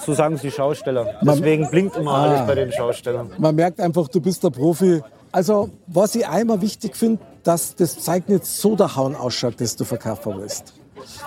So 0.04 0.14
sagen 0.14 0.36
es 0.36 0.42
die 0.42 0.50
Schausteller. 0.52 1.04
Man- 1.22 1.36
Deswegen 1.36 1.68
blinkt 1.68 1.96
immer 1.96 2.12
Ah. 2.12 2.22
alles 2.30 2.46
bei 2.46 2.54
den 2.54 2.70
Schaustellern. 2.72 3.30
man 3.38 3.54
merkt 3.54 3.80
einfach, 3.80 4.08
du 4.08 4.20
bist 4.20 4.42
der 4.44 4.50
Profi. 4.50 5.02
Also, 5.32 5.70
was 5.88 6.14
ich 6.14 6.26
einmal 6.28 6.60
wichtig 6.60 6.94
finde, 6.96 7.18
dass 7.42 7.74
das 7.74 7.98
Zeug 7.98 8.28
nicht 8.28 8.46
so 8.46 8.76
der 8.76 8.94
Hauen 8.96 9.16
ausschaut, 9.16 9.54
das 9.60 9.74
du 9.76 9.84
verkaufen 9.84 10.34
willst. 10.38 10.74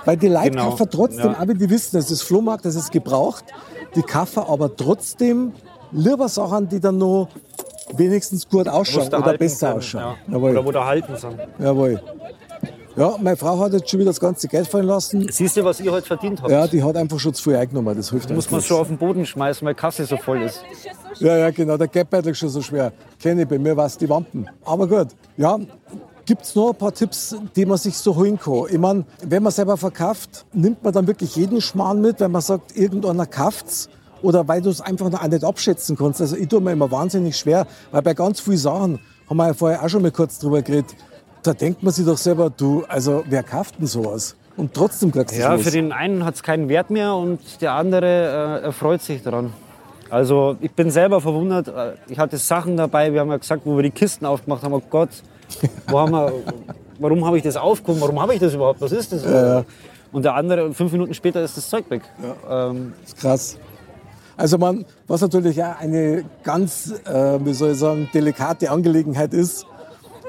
Weil 0.06 0.16
die 0.16 0.28
Leute 0.30 0.52
Genau, 0.52 0.70
kaufen 0.70 0.88
trotzdem, 0.90 1.32
ja. 1.34 1.38
aber 1.38 1.54
die 1.54 1.70
wissen, 1.70 1.98
es 1.98 2.10
ist 2.10 2.22
Flohmarkt, 2.22 2.66
es 2.66 2.76
ist 2.76 2.92
gebraucht. 2.92 3.44
Die 3.96 4.02
kaufen 4.02 4.44
aber 4.44 4.76
trotzdem 4.76 5.54
lieber 5.92 6.28
Sachen, 6.28 6.68
die 6.68 6.80
dann 6.80 6.98
noch 6.98 7.30
wenigstens 7.96 8.48
gut 8.48 8.68
ausschauen 8.68 9.08
oder 9.08 9.38
besser 9.38 9.68
können, 9.68 9.78
ausschauen. 9.80 10.16
Ja. 10.28 10.34
Jawohl. 10.34 10.52
Oder 10.52 10.66
wo 10.66 10.72
da 10.72 10.86
halten 10.86 11.16
sind. 11.16 11.38
Jawohl. 11.60 12.02
Ja, 12.98 13.16
meine 13.22 13.36
Frau 13.36 13.60
hat 13.60 13.74
jetzt 13.74 13.90
schon 13.90 14.00
wieder 14.00 14.12
das 14.12 14.22
ganze 14.22 14.48
Geld 14.48 14.68
fallen 14.68 14.88
lassen. 14.88 15.28
Siehst 15.30 15.58
du, 15.58 15.66
was 15.66 15.82
ihr 15.82 15.92
heute 15.92 16.08
verdient 16.08 16.42
habt? 16.42 16.50
Ja, 16.50 16.66
die 16.66 16.82
hat 16.82 16.96
einfach 16.96 17.20
schon 17.20 17.34
zu 17.34 17.44
viel 17.44 17.56
eingenommen. 17.58 17.96
Das 17.96 18.10
hilft 18.10 18.30
Muss 18.30 18.46
uns 18.46 18.52
man 18.52 18.62
schon 18.62 18.80
auf 18.80 18.88
den 18.88 18.98
Boden 18.98 19.26
schmeißen, 19.26 19.66
weil 19.68 19.76
Kasse 19.76 20.06
so 20.06 20.16
voll 20.16 20.44
ist. 20.44 20.64
Ja, 21.20 21.38
ja, 21.38 21.50
genau. 21.50 21.76
Der 21.76 21.90
Geldbeutel 21.90 22.32
ist 22.32 22.38
schon 22.38 22.50
so 22.50 22.62
schwer. 22.62 22.94
Kenne 23.22 23.42
ich, 23.42 23.48
bei 23.48 23.60
mir 23.60 23.76
war 23.76 23.86
es 23.86 23.98
die 23.98 24.08
Wampen. 24.10 24.50
Aber 24.64 24.88
gut. 24.88 25.08
Ja, 25.36 25.60
gibt 26.26 26.44
es 26.44 26.56
noch 26.56 26.70
ein 26.70 26.76
paar 26.76 26.94
Tipps, 26.94 27.36
die 27.56 27.66
man 27.66 27.78
sich 27.78 27.98
so 27.98 28.16
holen 28.16 28.40
kann? 28.40 28.64
Ich 28.70 28.78
meine, 28.78 29.06
wenn 29.24 29.44
man 29.44 29.52
selber 29.52 29.78
verkauft, 29.78 30.46
nimmt 30.54 30.84
man 30.84 30.94
dann 30.94 31.08
wirklich 31.08 31.36
jeden 31.36 31.62
Schmarrn 31.62 32.02
mit, 32.02 32.20
wenn 32.20 32.32
man 32.32 32.42
sagt, 32.42 32.76
irgendeiner 32.78 33.26
kauft's? 33.26 33.90
Oder 34.22 34.48
weil 34.48 34.62
du 34.62 34.70
es 34.70 34.82
einfach 34.82 35.10
noch 35.10 35.22
auch 35.22 35.28
nicht 35.28 35.44
abschätzen 35.44 35.96
kannst. 35.98 36.22
Also 36.22 36.36
ich 36.36 36.48
tue 36.48 36.60
mir 36.62 36.72
immer 36.72 36.90
wahnsinnig 36.90 37.38
schwer, 37.38 37.68
weil 37.92 38.02
bei 38.02 38.14
ganz 38.14 38.40
vielen 38.40 38.58
Sachen, 38.58 39.00
haben 39.30 39.38
wir 39.38 39.48
ja 39.48 39.54
vorher 39.54 39.84
auch 39.84 39.90
schon 39.90 40.02
mal 40.02 40.12
kurz 40.12 40.40
drüber 40.40 40.62
geredet, 40.62 40.96
da 41.44 41.54
denkt 41.54 41.84
man 41.84 41.94
sich 41.94 42.06
doch 42.06 42.18
selber, 42.18 42.50
du, 42.50 42.84
also 42.88 43.24
wer 43.30 43.44
kauft 43.44 43.78
denn 43.80 43.86
sowas? 43.86 44.36
Und 44.58 44.74
trotzdem 44.74 45.12
kriegst 45.12 45.36
du 45.36 45.40
Ja, 45.40 45.58
für 45.58 45.70
den 45.70 45.92
einen 45.92 46.26
hat 46.26 46.36
es 46.36 46.44
keinen 46.44 46.70
Wert 46.70 46.90
mehr 46.90 47.14
und 47.14 47.40
der 47.62 47.74
andere 47.74 48.62
äh, 48.62 48.66
erfreut 48.66 49.02
sich 49.02 49.22
daran. 49.22 49.54
Also 50.10 50.56
ich 50.62 50.72
bin 50.72 50.90
selber 50.92 51.20
verwundert. 51.22 51.68
Äh, 51.68 51.94
Ich 52.08 52.18
hatte 52.18 52.38
Sachen 52.38 52.78
dabei, 52.78 53.12
wir 53.14 53.20
haben 53.20 53.30
ja 53.30 53.38
gesagt, 53.38 53.64
wo 53.66 53.76
wir 53.76 53.84
die 53.84 53.92
Kisten 53.92 54.26
aufgemacht 54.26 54.64
haben, 54.64 54.74
oh 54.74 54.82
Gott, 54.90 55.10
wir, 55.88 56.34
warum 57.00 57.26
habe 57.26 57.38
ich 57.38 57.44
das 57.44 57.56
aufgehoben, 57.58 58.02
warum 58.02 58.22
habe 58.22 58.34
ich 58.34 58.40
das 58.40 58.54
überhaupt, 58.54 58.82
was 58.82 58.92
ist 58.92 59.12
das? 59.12 59.24
Und 60.12 60.24
der 60.24 60.36
andere, 60.36 60.74
fünf 60.74 60.92
Minuten 60.92 61.14
später 61.14 61.44
ist 61.44 61.58
das 61.58 61.70
Zeug 61.70 61.90
weg. 61.90 62.04
Ähm, 62.50 62.94
Das 63.02 63.10
ist 63.14 63.18
krass. 63.18 63.58
Also 64.38 64.58
man, 64.58 64.86
was 65.08 65.22
natürlich 65.22 65.62
auch 65.64 65.80
eine 65.80 66.26
ganz, 66.44 66.94
äh, 67.06 67.40
wie 67.46 67.54
soll 67.54 67.72
ich 67.72 67.80
sagen, 67.80 68.10
delikate 68.14 68.70
Angelegenheit 68.70 69.34
ist. 69.34 69.66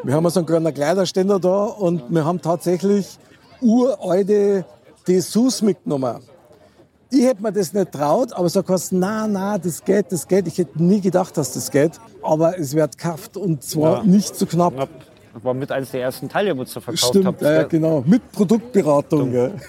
Wir 0.02 0.14
haben 0.14 0.28
so 0.28 0.40
einen 0.40 0.46
kleinen 0.46 0.72
Kleiderständer 0.72 1.40
da 1.40 1.64
und 1.64 2.02
wir 2.08 2.24
haben 2.24 2.40
tatsächlich 2.40 3.18
uralte 3.60 4.64
Dessous 5.08 5.62
mitgenommen. 5.62 6.20
Ich 7.10 7.22
hätte 7.24 7.42
mir 7.42 7.52
das 7.52 7.72
nicht 7.72 7.92
traut, 7.92 8.32
aber 8.32 8.48
so 8.48 8.62
hast 8.66 8.92
na, 8.92 9.26
na, 9.28 9.58
das 9.58 9.84
geht, 9.84 10.10
das 10.10 10.26
geht. 10.26 10.46
Ich 10.48 10.58
hätte 10.58 10.82
nie 10.82 11.00
gedacht, 11.00 11.36
dass 11.36 11.52
das 11.52 11.70
geht. 11.70 11.92
Aber 12.22 12.58
es 12.58 12.74
wird 12.74 12.98
gekauft 12.98 13.36
und 13.36 13.62
zwar 13.62 13.98
Ja. 13.98 14.02
nicht 14.04 14.34
zu 14.34 14.44
knapp. 14.46 14.74
knapp. 14.74 14.88
Das 15.34 15.44
war 15.44 15.54
mit 15.54 15.70
eines 15.70 15.90
der 15.90 16.00
ersten 16.02 16.28
Teile, 16.28 16.56
wo 16.56 16.62
ihr 16.62 16.66
verkauft 16.66 16.98
Stimmt, 17.04 17.26
habt. 17.26 17.42
ja, 17.42 17.62
genau. 17.64 18.02
Mit 18.06 18.30
Produktberatung. 18.32 19.52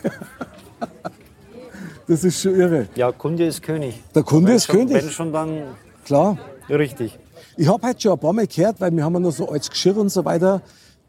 Das 2.10 2.24
ist 2.24 2.42
schon 2.42 2.56
irre. 2.56 2.88
Ja, 2.96 3.12
Kunde 3.12 3.46
ist 3.46 3.62
König. 3.62 4.02
Der 4.16 4.24
Kunde 4.24 4.48
Wenn 4.50 4.56
ist 4.56 4.66
schon, 4.66 4.76
König. 4.88 4.94
Wenn 5.04 5.10
schon, 5.12 5.34
dann 5.34 5.64
Klar. 6.06 6.38
richtig. 6.70 7.20
Ich 7.58 7.68
habe 7.68 7.86
heute 7.86 8.00
schon 8.00 8.14
ein 8.14 8.20
paar 8.20 8.32
Mal 8.32 8.48
gehört, 8.48 8.80
weil 8.80 8.96
wir 8.96 9.04
haben 9.04 9.14
ja 9.16 9.20
noch 9.20 9.32
so 9.34 9.50
altes 9.50 9.70
Geschirr 9.70 9.98
und 9.98 10.08
so 10.10 10.24
weiter, 10.24 10.62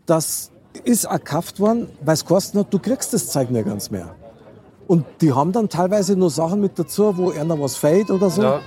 das 0.07 0.51
ist 0.83 1.09
auch 1.09 1.15
gekauft 1.19 1.61
worden, 1.61 1.89
weil 2.05 2.15
es 2.15 2.25
kostet 2.25 2.59
hat, 2.59 2.75
du 2.75 2.81
kriegst 2.81 3.13
das 3.15 3.29
Zeug 3.29 3.49
nicht 3.51 3.67
ganz 3.67 3.91
mehr. 3.93 4.13
Und 4.89 5.05
die 5.21 5.33
haben 5.33 5.53
dann 5.53 5.69
teilweise 5.69 6.17
noch 6.17 6.31
Sachen 6.31 6.61
mit 6.61 6.77
dazu, 6.79 7.17
wo 7.17 7.31
einer 7.31 7.61
was 7.61 7.77
fällt 7.77 8.11
oder 8.11 8.29
so. 8.31 8.43
Ja. 8.43 8.61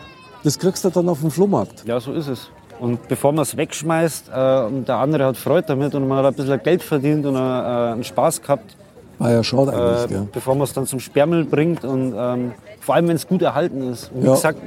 Das 0.44 0.58
kriegst 0.58 0.86
du 0.86 0.90
dann 0.90 1.10
auf 1.10 1.20
dem 1.20 1.32
Flohmarkt. 1.32 1.84
Ja, 1.86 2.00
so 2.00 2.13
ist 2.13 2.28
es. 2.28 2.50
Und 2.80 3.08
bevor 3.08 3.32
man 3.32 3.42
es 3.44 3.58
wegschmeißt 3.58 4.30
äh, 4.34 4.62
und 4.66 4.88
der 4.88 4.96
andere 4.98 5.25
hat 5.25 5.38
Freude 5.38 5.68
damit 5.68 5.94
und 5.94 6.08
man 6.08 6.20
hat 6.24 6.25
ein 6.25 6.34
bisschen 6.36 6.62
Geld 6.63 6.82
verdient 6.84 7.25
und 7.25 7.36
äh, 7.36 7.40
einen 7.40 8.04
Spaß 8.04 8.42
gehabt, 8.42 8.75
War 9.20 9.32
ja 9.32 9.44
schade 9.44 9.72
äh, 9.72 9.75
eigentlich. 9.75 10.08
gell? 10.10 10.28
bevor 10.32 10.56
man 10.56 10.63
es 10.63 10.74
dann 10.74 10.86
zum 10.88 11.00
Sperrmüll 11.00 11.46
bringt 11.46 11.84
und 11.84 12.13
ähm, 12.18 12.54
vor 12.80 12.96
allem, 12.96 13.08
wenn 13.08 13.16
es 13.18 13.28
gut 13.28 13.42
erhalten 13.44 13.92
ist. 13.92 14.12
Und 14.13 14.22
wie 14.24 14.28
Ja. 14.28 14.34
gesagt, 14.34 14.60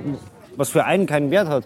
was 0.56 0.68
für 0.68 0.84
einen 0.84 1.06
keinen 1.06 1.30
Wert 1.32 1.48
hat, 1.48 1.64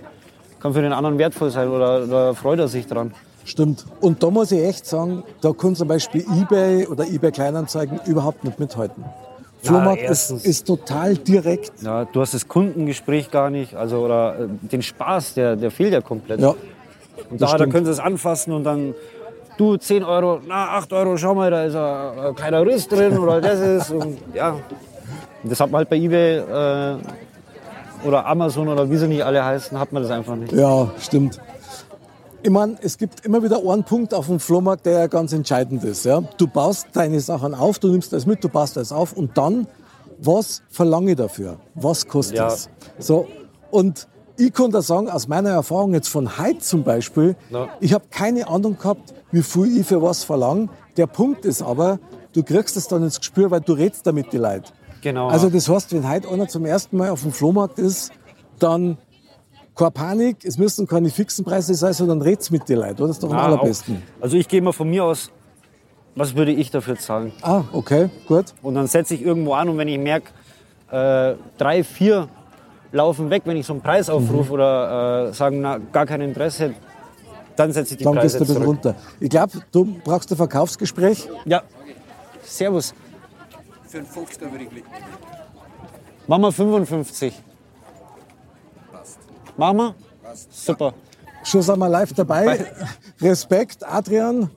kann 0.61 0.73
für 0.73 0.81
den 0.83 0.93
anderen 0.95 1.19
wertvoll 1.19 1.51
sein 1.51 1.69
oder, 1.69 2.05
oder 2.05 2.35
freut 2.35 2.59
er 2.59 2.69
sich 2.69 2.87
dran. 2.87 3.13
Stimmt. 3.45 3.85
Und 4.01 4.23
da 4.23 4.31
muss 4.31 4.51
ich 4.53 4.63
echt 4.65 4.87
sagen, 4.87 5.25
da 5.43 5.53
kann 5.53 5.75
zum 5.77 5.89
Beispiel 5.89 6.25
eBay 6.41 6.87
oder 6.87 7.07
eBay 7.07 7.31
Kleinanzeigen 7.31 8.01
überhaupt 8.07 8.45
nicht 8.45 8.59
mithalten. 8.59 9.05
Flohmarkt 9.63 10.03
ist, 10.03 10.09
erstens. 10.31 10.45
ist 10.45 10.67
total 10.67 11.17
direkt. 11.17 11.73
Ja, 11.83 12.05
du 12.05 12.21
hast 12.21 12.35
das 12.35 12.47
Kundengespräch 12.47 13.31
gar 13.31 13.51
nicht, 13.51 13.75
also 13.75 13.99
oder 13.99 14.39
äh, 14.39 14.49
den 14.63 14.83
Spaß, 14.83 15.35
der, 15.35 15.57
der 15.57 15.71
fehlt 15.71 15.93
ja 15.93 16.01
komplett. 16.01 16.41
Ja, 16.41 16.55
und 17.31 17.41
da, 17.41 17.57
da 17.57 17.67
können 17.67 17.85
sie 17.85 17.93
es 17.93 17.99
anfassen 17.99 18.53
und 18.53 18.65
dann, 18.65 18.95
du 19.57 19.77
10 19.77 20.05
Euro, 20.05 20.41
na 20.47 20.77
8 20.77 20.93
Euro, 20.93 21.17
schau 21.17 21.35
mal, 21.35 21.51
da 21.51 21.65
ist 21.65 21.75
ein, 21.75 22.19
ein 22.19 22.35
kleiner 22.35 22.65
Riss 22.65 22.89
drin 22.89 23.19
oder 23.19 23.41
das 23.41 23.61
ist. 23.61 23.91
Und, 23.91 24.19
ja. 24.35 24.53
Und 25.43 25.51
das 25.51 25.61
hat 25.61 25.71
man 25.71 25.79
halt 25.81 25.89
bei 25.89 25.97
eBay 25.97 26.39
äh, 26.39 26.97
oder 28.07 28.27
Amazon 28.27 28.69
oder 28.69 28.89
wie 28.89 28.97
sie 28.97 29.09
nicht 29.09 29.25
alle 29.25 29.45
heißen, 29.45 29.79
hat 29.79 29.93
man 29.93 30.03
das 30.03 30.13
einfach 30.13 30.37
nicht. 30.37 30.53
ja, 30.53 30.91
stimmt. 31.01 31.41
Ich 32.43 32.51
meine, 32.51 32.77
es 32.83 32.99
gibt 32.99 33.25
immer 33.27 33.43
wieder 33.43 33.59
einen 33.69 33.83
Punkt 33.83 34.15
auf 34.15 34.27
dem 34.27 34.39
Flohmarkt, 34.39 34.87
der 34.87 34.93
ja 35.01 35.07
ganz 35.09 35.33
entscheidend 35.33 35.83
ist. 35.85 36.05
Ja? 36.05 36.21
Du 36.37 36.47
baust 36.47 36.87
deine 36.93 37.19
Sachen 37.21 37.55
auf, 37.55 37.79
du 37.81 37.89
nimmst 37.89 38.13
das 38.13 38.27
mit, 38.27 38.45
du 38.45 38.49
baust 38.49 38.77
das 38.77 38.93
auf 38.93 39.13
und 39.13 39.37
dann, 39.37 39.67
was 40.21 40.63
verlange 40.71 41.11
ich 41.13 41.17
dafür? 41.17 41.59
Was 41.75 42.07
kostet 42.07 42.37
Ja. 42.39 42.47
es? 42.49 42.69
So, 42.99 43.27
und 43.73 44.07
ich 44.37 44.53
kann 44.53 44.71
da 44.71 44.83
sagen, 44.83 45.11
aus 45.11 45.27
meiner 45.27 45.51
Erfahrung 45.51 45.95
jetzt 45.95 46.09
von 46.09 46.39
heute 46.39 46.59
zum 46.61 46.85
Beispiel, 46.85 47.35
Ja. 47.51 47.69
ich 47.81 47.93
habe 47.93 48.05
keine 48.09 48.47
Ahnung 48.47 48.79
gehabt, 48.79 49.15
wie 49.33 49.43
viel 49.43 49.81
ich 49.81 49.87
für 49.87 50.01
was 50.01 50.23
verlange. 50.23 50.69
Der 50.97 51.09
Punkt 51.09 51.45
ist 51.45 51.61
aber, 51.61 51.99
du 52.35 52.45
kriegst 52.45 52.77
es 52.77 52.87
dann 52.87 53.03
ins 53.03 53.19
Gespür, 53.19 53.51
weil 53.51 53.61
du 53.63 53.73
redst 53.73 54.07
damit 54.07 54.33
die 54.33 54.39
Leute. 54.39 54.73
Genau. 55.03 55.27
Also 55.29 55.51
das 55.51 55.69
heißt, 55.69 55.93
wenn 55.93 56.09
heute 56.09 56.29
einer 56.29 56.47
zum 56.47 56.65
ersten 56.65 56.97
Mal 56.97 57.11
auf 57.11 57.23
dem 57.23 57.33
Flohmarkt 57.33 57.81
ist, 57.81 58.13
dann 58.61 58.97
keine 59.79 59.91
Panik, 59.93 60.45
es 60.45 60.59
müssen 60.59 60.87
keine 60.87 61.09
fixen 61.11 61.45
Preise 61.45 61.73
sein, 61.75 61.93
sondern 61.95 62.21
red's 62.21 62.51
mit 62.51 62.69
den 62.69 62.79
Leuten. 62.81 62.99
oder? 62.99 63.09
Das 63.09 63.17
ist 63.17 63.23
doch 63.23 63.31
am 63.31 63.39
allerbesten. 63.39 63.97
auch- 64.19 64.23
Also 64.25 64.37
ich 64.37 64.47
gehe 64.49 64.61
mal 64.61 64.73
von 64.73 64.91
mir 64.91 65.05
aus, 65.05 65.31
was 66.15 66.35
würde 66.37 66.53
ich 66.53 66.71
dafür 66.71 66.97
zahlen? 66.99 67.33
Ah, 67.43 67.63
okay, 67.73 68.11
gut. 68.27 68.47
Und 68.63 68.75
dann 68.75 68.87
setze 68.89 69.15
ich 69.15 69.23
irgendwo 69.23 69.55
an 69.55 69.69
und 69.69 69.79
wenn 69.79 69.89
ich 69.89 69.99
merke, 69.99 70.31
äh, 70.91 71.35
drei, 71.57 71.85
vier 71.85 72.29
laufen 72.93 73.31
weg, 73.31 73.43
wenn 73.45 73.57
ich 73.57 73.67
so 73.67 73.73
einen 73.75 73.83
Preis 73.83 74.09
Mhm. 74.09 74.15
aufrufe 74.15 74.53
oder 74.53 75.29
äh, 75.29 75.33
sagen, 75.33 75.61
na, 75.61 75.79
gar 75.79 76.07
kein 76.07 76.23
Interesse, 76.23 76.75
dann 77.57 77.73
setze 77.73 77.93
ich 77.95 77.99
die 77.99 78.05
Dann 78.05 78.15
gehst 78.15 78.37
Preise 78.37 78.39
du 78.39 78.45
ein 78.45 78.47
bisschen 78.47 78.63
runter. 78.65 78.95
Ich 79.21 79.31
glaube, 79.31 79.53
du 79.73 79.85
brauchst 80.05 80.31
ein 80.33 80.37
Verkaufsgespräch. 80.37 81.29
Ja, 81.45 81.63
servus. 82.43 82.95
Für 83.87 83.99
einen 83.99 84.07
50er 84.07 84.51
würde 84.51 84.65
ich 84.65 84.71
klicken. 84.71 84.91
Machen 86.27 86.43
wir 86.43 86.53
55. 86.53 87.33
Machen 89.59 89.77
wir? 89.79 89.95
Super. 90.51 90.95
Schon 91.45 91.63
sind 91.63 91.79
wir 91.79 91.89
live 91.89 92.13
dabei. 92.15 92.65
Respekt, 93.21 93.85
Adrian. 93.87 94.51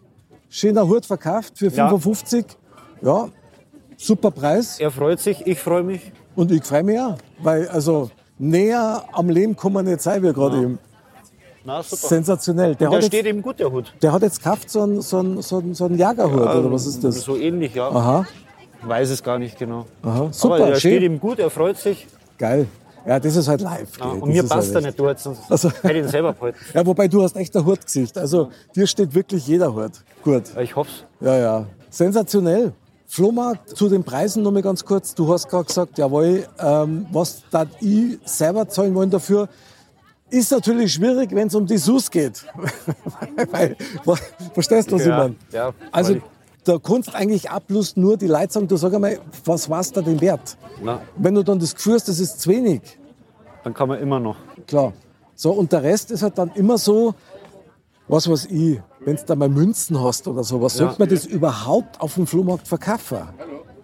Schöner 0.49 0.87
Hut 0.87 1.05
verkauft 1.05 1.57
für 1.57 1.67
Ja. 1.67 1.87
55. 1.89 2.45
Ja, 3.01 3.29
super 3.97 4.31
Preis. 4.31 4.79
Er 4.79 4.91
freut 4.91 5.19
sich, 5.19 5.45
ich 5.47 5.59
freue 5.59 5.83
mich. 5.83 6.11
Und 6.35 6.51
ich 6.51 6.63
freue 6.63 6.83
mich 6.83 6.99
auch. 6.99 7.17
Weil, 7.39 7.67
also, 7.69 8.11
näher 8.37 9.03
am 9.13 9.29
Leben 9.29 9.55
kann 9.55 9.73
man 9.73 9.85
nicht 9.85 10.01
sein, 10.01 10.21
wie 10.23 10.31
gerade 10.33 10.57
eben. 10.61 10.79
Na, 11.65 11.81
super. 11.81 12.07
Sensationell. 12.07 12.75
Der, 12.75 12.89
Der 12.89 12.97
hat 12.97 13.03
steht 13.05 13.25
jetzt, 13.25 13.35
ihm 13.35 13.41
gut, 13.41 13.59
der 13.59 13.71
Hut. 13.71 13.93
der 14.01 14.11
hat 14.11 14.21
jetzt 14.21 14.43
gekauft 14.43 14.69
so 14.69 14.81
einen, 14.81 15.01
so 15.01 15.17
einen, 15.19 15.41
so 15.41 15.57
einen, 15.59 15.73
so 15.73 15.85
einen 15.85 15.97
Jagerhut, 15.97 16.39
oder 16.41 16.71
was 16.71 16.85
ist 16.85 17.03
das? 17.03 17.21
So 17.21 17.35
ähnlich, 17.37 17.73
ja. 17.75 17.87
Aha, 17.89 18.25
Weiß 18.83 19.09
es 19.11 19.21
gar 19.23 19.37
nicht 19.39 19.57
genau. 19.59 19.85
aha. 20.03 20.29
Super, 20.31 20.55
Aber 20.55 20.67
er 20.69 20.75
schön. 20.79 20.91
steht 20.91 21.03
ihm 21.03 21.19
gut, 21.19 21.37
er 21.39 21.49
freut 21.51 21.77
sich. 21.77 22.07
Geil. 22.37 22.67
Ja, 23.05 23.19
das 23.19 23.35
ist 23.35 23.47
halt 23.47 23.61
live. 23.61 23.97
Ja, 23.99 24.05
und 24.05 24.29
mir 24.29 24.43
passt 24.43 24.69
er 24.69 24.75
halt 24.75 24.85
nicht, 24.85 24.99
du 24.99 25.07
hättest 25.07 25.23
sonst 25.23 25.41
Also- 25.51 25.69
hätte 25.71 25.91
ich 25.97 26.03
ihn 26.05 26.07
selber 26.09 26.33
behalten. 26.39 26.57
Ja, 26.73 26.85
wobei 26.85 27.07
du 27.07 27.23
hast 27.23 27.35
echt 27.35 27.55
ein 27.57 27.65
Hurtgesicht. 27.65 28.17
Also 28.17 28.49
dir 28.75 28.85
steht 28.87 29.13
wirklich 29.15 29.47
jeder 29.47 29.73
Hurt. 29.73 30.03
Gut. 30.23 30.43
Ich 30.59 30.75
hoff's. 30.75 31.03
Ja, 31.19 31.37
ja. 31.37 31.65
Sensationell. 31.89 32.73
Flohmarkt, 33.07 33.75
zu 33.75 33.89
den 33.89 34.03
Preisen 34.05 34.41
noch 34.43 34.51
mal 34.51 34.61
ganz 34.61 34.85
kurz. 34.85 35.13
Du 35.13 35.33
hast 35.33 35.49
gerade 35.49 35.65
gesagt, 35.65 35.97
jawohl, 35.97 36.45
ähm, 36.59 37.05
was 37.11 37.43
da 37.51 37.65
ich 37.81 38.17
selber 38.23 38.69
zahlen 38.69 38.95
wollen 38.95 39.09
dafür, 39.09 39.49
ist 40.29 40.49
natürlich 40.51 40.93
schwierig, 40.93 41.29
wenn 41.33 41.47
es 41.47 41.55
um 41.55 41.65
die 41.67 41.77
SUS 41.77 42.09
geht. 42.09 42.45
Weil, 43.51 43.75
verstehst 44.53 44.89
du, 44.91 44.95
was 44.95 45.05
Ja, 45.05 45.11
ich 45.11 45.17
meine? 45.17 45.35
ja, 45.51 45.73
also. 45.91 46.15
Da 46.63 46.77
kannst 46.77 47.13
eigentlich 47.15 47.49
auch 47.49 47.59
bloß 47.61 47.97
nur 47.97 48.17
die 48.17 48.27
Leute 48.27 48.53
sagen, 48.53 48.67
du 48.67 48.75
sag 48.77 48.93
einmal, 48.93 49.19
was 49.45 49.69
war's 49.69 49.91
da 49.91 50.01
denn 50.01 50.19
wert? 50.21 50.57
Na, 50.81 51.01
Wenn 51.17 51.33
du 51.35 51.43
dann 51.43 51.59
das 51.59 51.73
Gefühl 51.75 51.93
hast, 51.95 52.07
das 52.07 52.19
ist 52.19 52.39
zu 52.41 52.49
wenig, 52.49 52.81
dann 53.63 53.73
kann 53.73 53.87
man 53.89 53.99
immer 53.99 54.19
noch. 54.19 54.35
Klar. 54.67 54.93
So, 55.35 55.51
und 55.51 55.71
der 55.71 55.81
Rest 55.83 56.11
ist 56.11 56.21
halt 56.23 56.37
dann 56.37 56.51
immer 56.55 56.77
so, 56.77 57.15
was 58.07 58.29
weiß 58.29 58.45
ich, 58.45 58.79
wenn 58.99 59.15
du 59.15 59.23
da 59.25 59.35
mal 59.35 59.49
Münzen 59.49 59.99
hast 60.03 60.27
oder 60.27 60.43
sowas, 60.43 60.73
Ja. 60.73 60.85
sollte 60.85 60.99
man 60.99 61.09
das 61.09 61.25
überhaupt 61.25 61.99
auf 61.99 62.13
dem 62.15 62.27
Flohmarkt 62.27 62.67
verkaufen? 62.67 63.19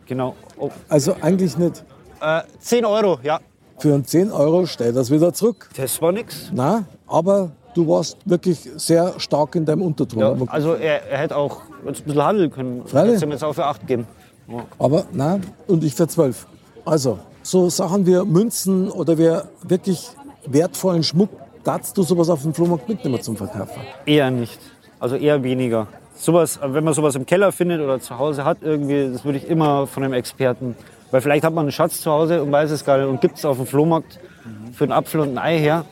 Genau. 0.05 0.35
Oh. 0.57 0.69
Also 0.87 1.15
eigentlich 1.21 1.57
nicht. 1.57 1.83
Äh, 2.21 2.41
10 2.59 2.85
Euro, 2.85 3.19
ja. 3.23 3.39
Für 3.79 3.93
einen 3.93 4.05
10 4.05 4.31
Euro 4.31 4.65
stell 4.65 4.93
das 4.93 5.11
wieder 5.11 5.33
zurück. 5.33 5.69
Das 5.77 6.01
war 6.01 6.11
nix. 6.11 6.49
Na, 6.51 6.85
aber 7.07 7.51
du 7.77 7.87
warst 7.87 8.17
wirklich 8.25 8.69
sehr 8.75 9.19
stark 9.19 9.55
in 9.55 9.65
deinem 9.65 9.83
Unterton. 9.83 10.19
Ja, 10.19 10.35
also 10.47 10.73
er, 10.73 11.07
er 11.09 11.19
hätte 11.19 11.37
auch 11.37 11.61
ein 11.85 11.93
bisschen 11.93 12.23
handeln 12.23 12.51
können. 12.51 12.81
Freilich. 12.85 13.15
Hätte 13.15 13.25
ihm 13.25 13.31
jetzt 13.31 13.43
auch 13.43 13.53
für 13.53 13.65
8 13.65 13.85
geben. 13.85 14.07
Ja. 14.49 14.63
aber 14.79 15.05
na, 15.11 15.39
und 15.67 15.83
ich 15.83 15.93
für 15.93 16.07
12. 16.07 16.47
Also, 16.85 17.19
so 17.43 17.69
Sachen 17.69 18.07
wie 18.07 18.15
Münzen 18.23 18.89
oder 18.89 19.17
wie 19.17 19.37
wirklich 19.67 20.09
wertvollen 20.45 21.03
Schmuck, 21.03 21.29
darfst 21.63 21.97
du 21.97 22.03
sowas 22.03 22.29
auf 22.29 22.41
dem 22.43 22.53
Flohmarkt 22.53 22.87
mitnehmen 22.87 23.21
zum 23.21 23.35
Verkaufen. 23.35 23.81
Eher 24.05 24.31
nicht. 24.31 24.59
Also 24.99 25.17
eher 25.17 25.43
weniger. 25.43 25.87
Sowas, 26.15 26.59
wenn 26.63 26.83
man 26.83 26.93
sowas 26.93 27.15
im 27.15 27.25
Keller 27.25 27.51
findet 27.51 27.81
oder 27.81 27.99
zu 27.99 28.17
Hause 28.17 28.45
hat, 28.45 28.59
irgendwie, 28.61 29.11
das 29.11 29.25
würde 29.25 29.37
ich 29.37 29.47
immer 29.47 29.85
von 29.85 30.03
einem 30.03 30.13
Experten. 30.13 30.75
Weil 31.11 31.21
vielleicht 31.21 31.43
hat 31.43 31.53
man 31.53 31.65
einen 31.65 31.71
Schatz 31.71 32.01
zu 32.01 32.09
Hause 32.09 32.41
und 32.41 32.51
weiß 32.51 32.71
es 32.71 32.83
gar 32.83 32.97
nicht 32.97 33.07
und 33.07 33.21
gibt 33.21 33.37
es 33.37 33.45
auf 33.45 33.57
dem 33.57 33.65
Flohmarkt 33.65 34.19
für 34.73 34.85
einen 34.85 34.93
Apfel 34.93 35.19
und 35.19 35.37
ein 35.37 35.37
Ei 35.37 35.59
her. 35.59 35.85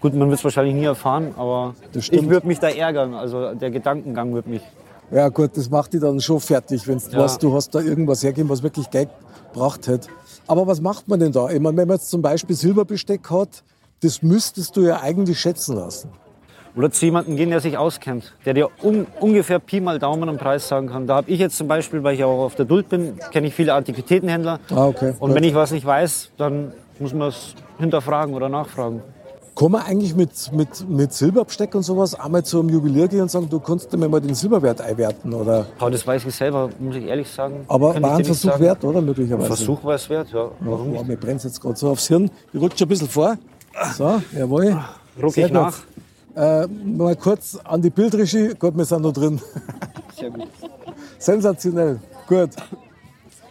Gut, 0.00 0.14
man 0.14 0.28
wird 0.28 0.38
es 0.38 0.44
wahrscheinlich 0.44 0.74
nie 0.74 0.84
erfahren, 0.84 1.34
aber 1.36 1.74
ich 1.94 2.10
würde 2.28 2.46
mich 2.46 2.58
da 2.58 2.68
ärgern. 2.68 3.14
Also 3.14 3.54
der 3.54 3.70
Gedankengang 3.70 4.32
würde 4.34 4.50
mich. 4.50 4.62
Ja 5.10 5.28
gut, 5.28 5.56
das 5.56 5.70
macht 5.70 5.92
die 5.92 6.00
dann 6.00 6.20
schon 6.20 6.40
fertig, 6.40 6.86
wenn 6.86 6.98
du 6.98 7.04
Ja. 7.10 7.18
weißt, 7.20 7.42
du 7.42 7.54
hast 7.54 7.74
da 7.74 7.80
irgendwas 7.80 8.22
hergegeben, 8.22 8.50
was 8.50 8.62
wirklich 8.62 8.90
Geld 8.90 9.08
gebracht 9.52 9.86
hat. 9.88 10.08
Aber 10.48 10.66
was 10.66 10.80
macht 10.80 11.08
man 11.08 11.20
denn 11.20 11.32
da? 11.32 11.48
Ich 11.50 11.60
meine, 11.60 11.76
wenn 11.76 11.88
man 11.88 11.96
jetzt 11.96 12.10
zum 12.10 12.22
Beispiel 12.22 12.54
Silberbesteck 12.56 13.30
hat, 13.30 13.62
das 14.02 14.22
müsstest 14.22 14.76
du 14.76 14.82
ja 14.82 15.00
eigentlich 15.00 15.40
schätzen 15.40 15.76
lassen. 15.76 16.10
Oder 16.76 16.90
zu 16.90 17.06
jemandem 17.06 17.36
gehen, 17.36 17.48
der 17.48 17.60
sich 17.60 17.78
auskennt, 17.78 18.34
der 18.44 18.52
dir 18.52 18.68
un 18.82 19.06
ungefähr 19.18 19.58
Pi 19.58 19.80
mal 19.80 19.98
Daumen 19.98 20.28
einen 20.28 20.36
Preis 20.38 20.68
sagen 20.68 20.88
kann. 20.88 21.06
Da 21.06 21.16
habe 21.16 21.30
ich 21.30 21.38
jetzt 21.40 21.56
zum 21.56 21.68
Beispiel, 21.68 22.02
weil 22.02 22.14
ich 22.14 22.22
auch 22.22 22.44
auf 22.44 22.54
der 22.54 22.66
Duld 22.66 22.90
bin, 22.90 23.18
kenne 23.32 23.46
ich 23.46 23.54
viele 23.54 23.72
Antiquitätenhändler. 23.72 24.60
Ah, 24.70 24.86
okay. 24.86 25.14
Und 25.18 25.34
wenn 25.34 25.42
ich 25.42 25.54
was 25.54 25.70
nicht 25.70 25.86
weiß, 25.86 26.32
dann 26.36 26.72
muss 26.98 27.14
man 27.14 27.28
es 27.28 27.54
hinterfragen 27.78 28.34
oder 28.34 28.50
nachfragen. 28.50 29.02
Kann 29.56 29.72
man 29.72 29.82
eigentlich 29.82 30.14
mit, 30.14 30.52
mit, 30.52 30.86
mit 30.86 31.14
Silberbesteck 31.14 31.74
und 31.74 31.82
sowas 31.82 32.14
einmal 32.14 32.44
zum 32.44 32.68
Juwelier 32.68 33.08
gehen 33.08 33.22
und 33.22 33.30
sagen, 33.30 33.48
du 33.48 33.58
kannst 33.58 33.90
mir 33.96 34.06
mal 34.06 34.20
den 34.20 34.34
Silberwert 34.34 34.82
einwerten? 34.82 35.32
Oder? 35.32 35.64
Aber 35.78 35.90
das 35.90 36.06
weiß 36.06 36.26
ich 36.26 36.34
selber, 36.34 36.68
muss 36.78 36.96
ich 36.96 37.06
ehrlich 37.06 37.30
sagen. 37.30 37.64
Aber 37.66 37.94
Kann 37.94 38.02
war 38.02 38.16
ein 38.16 38.24
Versuch 38.24 38.50
sagen. 38.50 38.62
wert, 38.62 38.84
oder? 38.84 39.00
Möglicherweise. 39.00 39.46
Versuch 39.46 39.82
war 39.82 39.94
es 39.94 40.10
wert, 40.10 40.28
ja. 40.30 40.50
Warum 40.60 40.92
Boah, 40.92 40.98
nicht? 40.98 41.08
mir 41.08 41.16
brennt 41.16 41.42
jetzt 41.42 41.58
gerade 41.58 41.74
so 41.74 41.88
aufs 41.88 42.06
Hirn. 42.06 42.30
Ich 42.52 42.60
rutsche 42.60 42.84
ein 42.84 42.88
bisschen 42.88 43.08
vor. 43.08 43.38
So, 43.96 44.20
jawohl. 44.36 44.78
Ruck 45.22 45.36
ich 45.38 45.50
nach. 45.50 45.74
Äh, 46.34 46.66
mal 46.66 47.16
kurz 47.16 47.58
an 47.64 47.80
die 47.80 47.88
Bildregie. 47.88 48.52
Gott, 48.58 48.76
wir 48.76 48.84
sind 48.84 49.00
noch 49.00 49.12
drin. 49.14 49.40
Sehr 50.18 50.30
gut. 50.30 50.48
Sensationell. 51.18 51.98
Gut. 52.28 52.50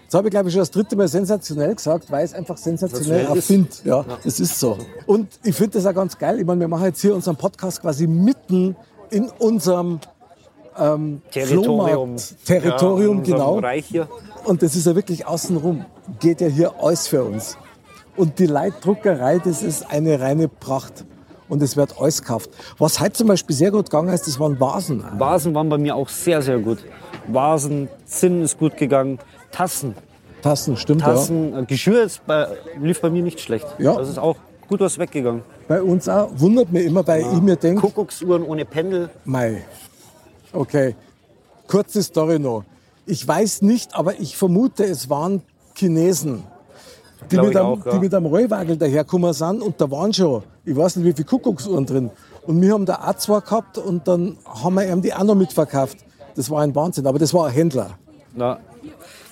Jetzt 0.06 0.14
habe 0.14 0.28
ich, 0.28 0.32
glaube 0.32 0.48
ich, 0.50 0.54
schon 0.54 0.62
das 0.62 0.70
dritte 0.72 0.96
Mal 0.96 1.08
sensationell 1.08 1.74
gesagt, 1.74 2.12
weil 2.12 2.24
ich 2.26 2.32
es 2.32 2.38
einfach 2.38 2.58
sensationell 2.58 3.26
erfinde. 3.26 3.70
Ja, 3.84 4.06
das 4.24 4.40
ist 4.40 4.60
so. 4.60 4.78
Und 5.08 5.28
ich 5.44 5.56
finde 5.56 5.72
das 5.80 5.86
auch 5.88 5.96
ganz 5.96 6.16
geil. 6.18 6.40
Ich 6.40 6.46
meine, 6.46 6.62
wir 6.62 6.68
machen 6.68 6.86
jetzt 6.86 7.02
hier 7.02 7.16
unseren 7.16 7.36
Podcast 7.36 7.82
quasi 7.82 8.06
mitten 8.06 8.76
in 9.10 9.30
unserem 9.40 10.00
ähm, 10.78 11.22
Territorium. 11.32 12.18
Flohmarkt- 12.18 12.46
Territorium, 12.46 13.18
ja, 13.24 13.24
genau. 13.24 13.56
Bereich 13.56 13.86
hier. 13.88 14.08
Und 14.44 14.62
das 14.62 14.76
ist 14.76 14.86
ja 14.86 14.96
wirklich 14.96 15.26
außenrum. 15.26 15.86
Geht 16.20 16.40
ja 16.40 16.48
hier 16.48 16.74
alles 16.80 17.08
für 17.08 17.24
uns. 17.24 17.58
Und 18.16 18.38
die 18.38 18.46
Leitdruckerei, 18.46 19.40
das 19.40 19.64
ist 19.64 19.90
eine 19.90 20.20
reine 20.20 20.48
Pracht. 20.48 21.04
Und 21.48 21.62
es 21.62 21.78
wird 21.78 22.00
alles 22.00 22.22
gekauft. 22.22 22.50
Was 22.80 23.00
heute 23.00 23.14
zum 23.14 23.28
Beispiel 23.28 23.56
sehr 23.56 23.72
gut 23.72 23.90
gegangen 23.90 24.10
ist, 24.10 24.26
das 24.28 24.40
waren 24.40 24.60
Vasen. 24.60 25.04
Vasen 25.18 25.54
waren 25.54 25.70
bei 25.70 25.78
mir 25.78 25.96
auch 25.96 26.10
sehr, 26.10 26.42
sehr 26.42 26.58
gut. 26.60 26.80
Vasen, 27.28 27.90
Zinn 28.06 28.42
ist 28.44 28.58
gut 28.58 28.78
gegangen. 28.78 29.20
Tassen, 29.52 29.96
Tassen, 30.42 30.78
stimmt 30.78 31.02
Tassen, 31.02 31.58
äh, 31.58 31.66
Geschirr 31.66 32.04
ist 32.04 32.26
bei, 32.26 32.48
lief 32.82 33.02
bei 33.02 33.10
mir 33.10 33.24
nicht 33.24 33.40
schlecht. 33.40 33.68
Ja. 33.80 33.96
Das 33.96 34.10
ist 34.10 34.20
auch 34.20 34.38
gut 34.68 34.80
was 34.80 34.98
weggegangen. 34.98 35.42
ja. 35.48 35.56
Bei 35.68 35.82
uns 35.82 36.08
auch. 36.08 36.30
Wundert 36.36 36.72
mich 36.72 36.86
immer, 36.86 37.06
weil 37.08 37.22
ich 37.22 37.42
mir 37.42 37.56
denke, 37.56 37.82
Kuckucksuhren 37.82 38.44
ohne 38.44 38.66
Pendel. 38.66 39.10
Mei. 39.24 39.64
Okay. 40.54 40.96
Kurze 41.68 42.04
Story 42.04 42.38
noch. 42.38 42.64
Ich 43.08 43.28
weiß 43.28 43.62
nicht, 43.64 43.96
aber 43.96 44.20
ich 44.20 44.38
vermute, 44.38 44.84
es 44.84 45.10
waren 45.10 45.42
Chinesen, 45.76 46.44
die, 47.32 47.38
mit 47.38 47.56
einem, 47.56 47.66
auch, 47.66 47.86
ja. 47.86 47.94
die 47.94 48.00
mit 48.00 48.14
einem 48.14 48.28
Rollwagel 48.28 48.78
dahergekommen 48.78 49.34
sind 49.34 49.62
und 49.62 49.80
da 49.80 49.90
waren 49.90 50.14
schon, 50.14 50.44
ich 50.64 50.76
weiß 50.76 50.98
nicht, 50.98 51.06
wie 51.06 51.14
viele 51.14 51.26
Kuckucksuhren 51.26 51.86
drin. 51.86 52.10
Und 52.44 52.62
wir 52.62 52.74
haben 52.74 52.86
da 52.86 53.00
auch 53.08 53.16
zwei 53.16 53.40
gehabt 53.40 53.78
und 53.78 54.08
dann 54.08 54.38
haben 54.46 54.76
wir 54.76 54.92
ihm 54.92 55.02
die 55.02 55.14
auch 55.14 55.24
noch 55.24 55.36
mitverkauft. 55.36 55.98
Das 56.36 56.50
war 56.50 56.62
ein 56.62 56.76
Wahnsinn, 56.76 57.08
aber 57.08 57.18
das 57.20 57.34
war 57.34 57.48
ein 57.48 57.54
Händler. 57.54 57.92
Na, 58.36 58.60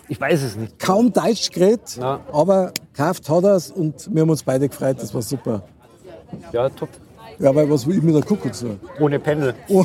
ich 0.08 0.20
weiß 0.20 0.42
es 0.44 0.56
nicht. 0.56 0.80
Kaum 0.80 1.12
Deutsch 1.12 1.50
geredet, 1.52 1.98
Ja. 1.98 2.20
aber 2.32 2.72
gekauft 2.94 3.30
hat 3.30 3.44
er 3.44 3.56
es 3.56 3.72
und 3.72 4.14
wir 4.14 4.22
haben 4.22 4.30
uns 4.30 4.44
beide 4.44 4.68
gefreut, 4.70 4.98
das 5.02 5.14
war 5.14 5.22
super. 5.22 5.64
Ja, 6.52 6.70
top. 6.70 6.90
Ja, 7.40 7.54
weil 7.54 7.70
was 7.70 7.86
will 7.88 7.98
ich 7.98 8.04
mit 8.04 8.16
der 8.16 8.22
Kuckucksuhr? 8.24 8.76
Ohne 9.00 9.20
Pendel. 9.20 9.54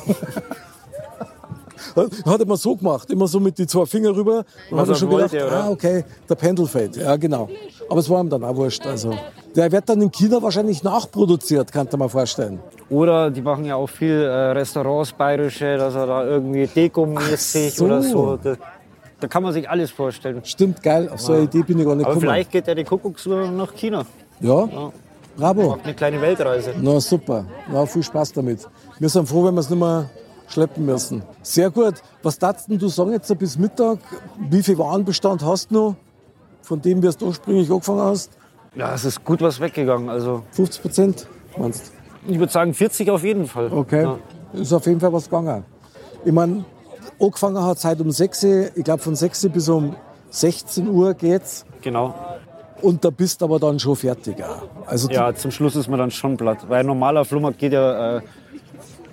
Hat 1.96 2.10
er 2.26 2.40
immer 2.40 2.56
so 2.56 2.76
gemacht, 2.76 3.10
immer 3.10 3.26
so 3.26 3.40
mit 3.40 3.56
die 3.58 3.66
zwei 3.66 3.86
Finger 3.86 4.14
rüber. 4.14 4.44
Dann 4.70 4.78
Was 4.78 4.80
hat 4.80 4.88
er 4.88 4.92
er 4.92 4.98
schon 4.98 5.10
wollte, 5.10 5.28
gedacht, 5.30 5.46
oder? 5.52 5.64
ah, 5.64 5.70
okay, 5.70 6.04
der 6.28 6.34
Pendel 6.34 6.66
fällt. 6.66 6.96
Ja, 6.96 7.16
genau. 7.16 7.48
Aber 7.88 8.00
es 8.00 8.10
war 8.10 8.20
ihm 8.22 8.28
dann 8.28 8.44
auch 8.44 8.54
wurscht. 8.56 8.84
Also, 8.86 9.14
der 9.56 9.70
wird 9.72 9.88
dann 9.88 10.02
in 10.02 10.10
China 10.10 10.42
wahrscheinlich 10.42 10.82
nachproduziert, 10.82 11.72
kann 11.72 11.88
man 11.96 12.08
vorstellen. 12.08 12.60
Oder 12.90 13.30
die 13.30 13.42
machen 13.42 13.64
ja 13.64 13.76
auch 13.76 13.88
viel 13.88 14.22
äh, 14.22 14.50
Restaurants 14.52 15.12
bayerische, 15.12 15.76
dass 15.76 15.94
er 15.94 16.06
da 16.06 16.24
irgendwie 16.24 16.66
dekomäßig 16.66 17.74
so. 17.74 17.84
oder 17.84 18.02
so. 18.02 18.38
Da, 18.42 18.56
da 19.20 19.28
kann 19.28 19.42
man 19.42 19.52
sich 19.52 19.68
alles 19.68 19.90
vorstellen. 19.90 20.40
Stimmt, 20.44 20.82
geil. 20.82 21.08
Auf 21.12 21.20
so 21.20 21.32
eine 21.34 21.42
Idee 21.42 21.62
bin 21.62 21.78
ich 21.78 21.84
gar 21.84 21.94
nicht 21.94 22.06
Aber 22.06 22.14
gekommen. 22.14 22.20
vielleicht 22.32 22.50
geht 22.50 22.66
ja 22.66 22.74
die 22.74 22.84
Kuckucksuhr 22.84 23.50
nach 23.50 23.74
China. 23.74 24.06
Ja, 24.40 24.68
bravo. 25.36 25.70
Macht 25.70 25.84
eine 25.84 25.94
kleine 25.94 26.20
Weltreise. 26.20 26.72
Na 26.80 26.98
super. 27.00 27.44
Na, 27.70 27.84
viel 27.84 28.02
Spaß 28.02 28.32
damit. 28.32 28.66
Wir 28.98 29.08
sind 29.08 29.28
froh, 29.28 29.44
wenn 29.44 29.54
wir 29.54 29.60
es 29.60 29.68
nicht 29.68 29.78
mehr 29.78 30.08
schleppen 30.48 30.86
müssen. 30.86 31.22
Sehr 31.42 31.70
gut. 31.70 31.94
Was 32.22 32.38
darfst 32.38 32.68
du 32.68 32.88
sagen 32.88 33.12
jetzt 33.12 33.38
bis 33.38 33.58
Mittag? 33.58 33.98
Wie 34.48 34.62
viel 34.62 34.78
Warenbestand 34.78 35.44
hast 35.44 35.70
du 35.70 35.74
noch, 35.74 35.96
von 36.62 36.80
dem 36.80 37.02
wie 37.02 37.10
du 37.10 37.26
ursprünglich 37.26 37.70
angefangen 37.70 38.00
hast? 38.00 38.30
Ja, 38.74 38.94
es 38.94 39.04
ist 39.04 39.24
gut 39.24 39.42
was 39.42 39.60
weggegangen. 39.60 40.08
Also 40.08 40.44
50 40.52 40.82
Prozent, 40.82 41.26
meinst 41.58 41.88
du? 41.88 41.97
Ich 42.26 42.38
würde 42.38 42.52
sagen 42.52 42.74
40 42.74 43.10
auf 43.10 43.22
jeden 43.24 43.46
Fall. 43.46 43.72
Okay, 43.72 44.02
Ja. 44.02 44.18
ist 44.54 44.72
auf 44.72 44.86
jeden 44.86 45.00
Fall 45.00 45.12
was 45.12 45.24
gegangen. 45.24 45.64
Ich 46.24 46.32
meine, 46.32 46.64
angefangen 47.20 47.62
hat 47.62 47.78
Zeit 47.78 48.00
um 48.00 48.10
6 48.10 48.44
Uhr, 48.44 48.64
ich 48.74 48.84
glaube 48.84 49.02
von 49.02 49.14
6 49.14 49.44
Uhr 49.44 49.50
bis 49.50 49.68
um 49.68 49.94
16 50.30 50.88
Uhr 50.88 51.14
geht's. 51.14 51.64
Genau. 51.82 52.14
Und 52.82 53.04
da 53.04 53.10
bist 53.10 53.42
aber 53.42 53.58
dann 53.58 53.78
schon 53.78 53.96
fertig. 53.96 54.36
Auch. 54.42 54.62
Also 54.86 55.08
Ja, 55.10 55.34
zum 55.34 55.50
Schluss 55.50 55.74
ist 55.74 55.88
man 55.88 55.98
dann 55.98 56.10
schon 56.10 56.36
platt. 56.36 56.58
Weil 56.68 56.80
ein 56.80 56.86
normaler 56.86 57.24
Flohmarkt 57.24 57.58
geht 57.58 57.72
ja 57.72 58.18
äh, 58.18 58.20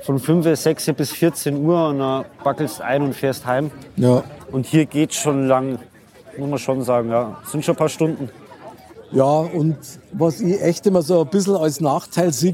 von 0.01 0.19
5, 0.19 0.55
6 0.59 0.93
bis 0.93 1.11
14 1.11 1.65
Uhr 1.65 1.87
und 1.89 1.97
dann 1.99 2.25
backelst 2.43 2.81
ein 2.81 3.01
und 3.01 3.13
fährst 3.15 3.45
heim. 3.47 3.71
ja, 3.95 4.23
Und 4.51 4.67
hier 4.67 4.85
geht 4.85 5.13
schon 5.15 5.47
lang, 5.47 5.79
muss 6.37 6.49
man 6.49 6.59
schon 6.59 6.83
sagen. 6.83 7.09
Ja, 7.09 7.37
Es 7.43 7.51
sind 7.53 7.65
schon 7.65 7.73
ein 7.73 7.77
paar 7.79 7.89
Stunden. 7.89 8.29
ja, 9.11 9.23
und 9.23 9.77
was 10.11 10.41
ich 10.41 10.61
echt 10.61 10.85
immer 10.85 11.01
so 11.01 11.21
ein 11.21 11.27
bisschen 11.29 11.55
als 11.55 11.81
Nachteil 11.81 12.31
sehe, 12.33 12.53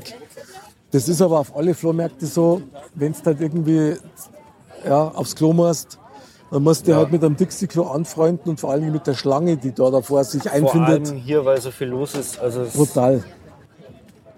das 0.91 1.07
ist 1.07 1.21
aber 1.21 1.39
auf 1.39 1.55
alle 1.55 1.73
Flohmärkte 1.73 2.25
so, 2.25 2.61
wenn 2.95 3.13
du 3.13 3.19
halt 3.25 3.41
irgendwie 3.41 3.95
ja, 4.85 5.07
aufs 5.09 5.35
Klo 5.35 5.53
musst, 5.53 5.97
dann 6.51 6.63
musst 6.63 6.81
du 6.81 6.91
dich 6.91 6.95
halt 6.95 7.11
mit 7.11 7.23
einem 7.23 7.37
Dixie-Klo 7.37 7.83
anfreunden 7.83 8.49
und 8.51 8.59
vor 8.59 8.71
allem 8.71 8.91
mit 8.91 9.07
der 9.07 9.13
Schlange, 9.13 9.55
die 9.55 9.73
da 9.73 9.89
davor 9.89 10.23
sich 10.23 10.43
Vor 10.43 10.51
einfindet. 10.51 11.07
allem 11.09 11.17
hier, 11.19 11.45
weil 11.45 11.61
so 11.61 11.71
viel 11.71 11.87
los 11.87 12.13
ist. 12.15 12.39
Also 12.39 12.65
Brutal. 12.73 13.23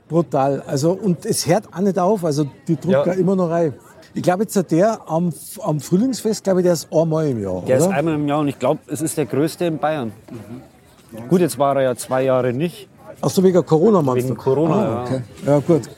Brutal. 0.08 0.62
Also, 0.68 0.92
und 0.92 1.26
es 1.26 1.48
hört 1.48 1.74
auch 1.74 1.80
nicht 1.80 1.98
auf. 1.98 2.24
Also, 2.24 2.46
die 2.68 2.76
drucken 2.76 2.92
Ja. 2.92 3.14
immer 3.14 3.36
noch 3.36 3.50
rein. 3.50 3.74
Ich 4.14 4.22
glaube, 4.22 4.44
jetzt 4.44 4.72
der 4.72 5.10
am, 5.10 5.34
am 5.64 5.80
Frühlingsfest, 5.80 6.44
glaube 6.44 6.60
ich, 6.60 6.66
der 6.66 6.74
ist 6.74 6.88
einmal 6.94 7.30
im 7.30 7.42
Jahr. 7.42 7.64
Der 7.66 7.78
oder? 7.78 7.88
ist 7.88 7.92
einmal 7.92 8.14
im 8.14 8.28
Jahr 8.28 8.42
und 8.42 8.48
ich 8.48 8.60
glaube, 8.60 8.80
es 8.86 9.02
ist 9.02 9.18
der 9.18 9.26
größte 9.26 9.66
in 9.66 9.80
Bayern. 9.80 10.12
Gut, 11.30 11.42
jetzt 11.42 11.58
war 11.58 11.76
er 11.78 11.82
ja 11.82 11.96
zwei 11.96 12.24
Jahre 12.24 12.54
nicht. 12.54 12.90
Ach 13.22 13.30
so, 13.30 13.44
wegen 13.44 13.66
Corona, 13.66 14.04
meinst 14.04 14.26
Wegen 14.26 14.36
du? 14.36 14.42
Corona, 14.42 14.76
ah, 14.76 14.86
ja. 14.86 15.02
okay. 15.04 15.22
Ja, 15.48 15.60
gut. 15.60 15.90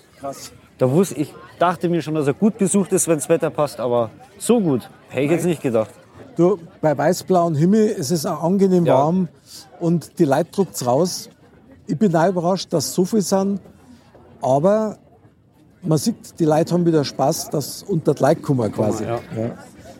Da 0.77 0.91
wusste 0.91 1.15
ich, 1.15 1.33
dachte 1.59 1.87
mir 1.89 2.01
schon, 2.01 2.15
dass 2.15 2.27
er 2.27 2.33
gut 2.33 2.57
besucht 2.57 2.91
ist, 2.91 3.07
wenn 3.07 3.15
das 3.15 3.29
Wetter 3.29 3.49
passt, 3.49 3.79
aber 3.79 4.09
so 4.37 4.59
gut, 4.59 4.89
hätte 5.09 5.25
ich 5.25 5.31
jetzt 5.31 5.45
nicht 5.45 5.61
gedacht. 5.61 5.91
Du, 6.35 6.59
bei 6.81 6.97
weißblauem 6.97 7.55
Himmel 7.55 7.95
es 7.97 8.11
ist 8.11 8.25
auch 8.25 8.43
angenehm 8.43 8.85
Ja. 8.85 8.95
warm 8.95 9.29
und 9.79 10.19
die 10.19 10.25
Leute 10.25 10.51
druckt's 10.51 10.85
raus. 10.85 11.29
Ich 11.87 11.97
bin 11.97 12.13
auch 12.15 12.27
überrascht, 12.27 12.73
dass 12.73 12.93
so 12.93 13.05
viel 13.05 13.21
sind. 13.21 13.61
Aber 14.41 14.97
man 15.81 15.97
sieht, 15.97 16.39
die 16.39 16.45
Leute 16.45 16.73
haben 16.73 16.85
wieder 16.85 17.05
Spaß, 17.05 17.51
dass 17.51 17.83
unter 17.83 18.13
die 18.13 18.21
Leute 18.23 18.41
kommen 18.41 18.69
quasi. 18.71 19.05
Ja. 19.05 19.19
Ja. 19.37 19.51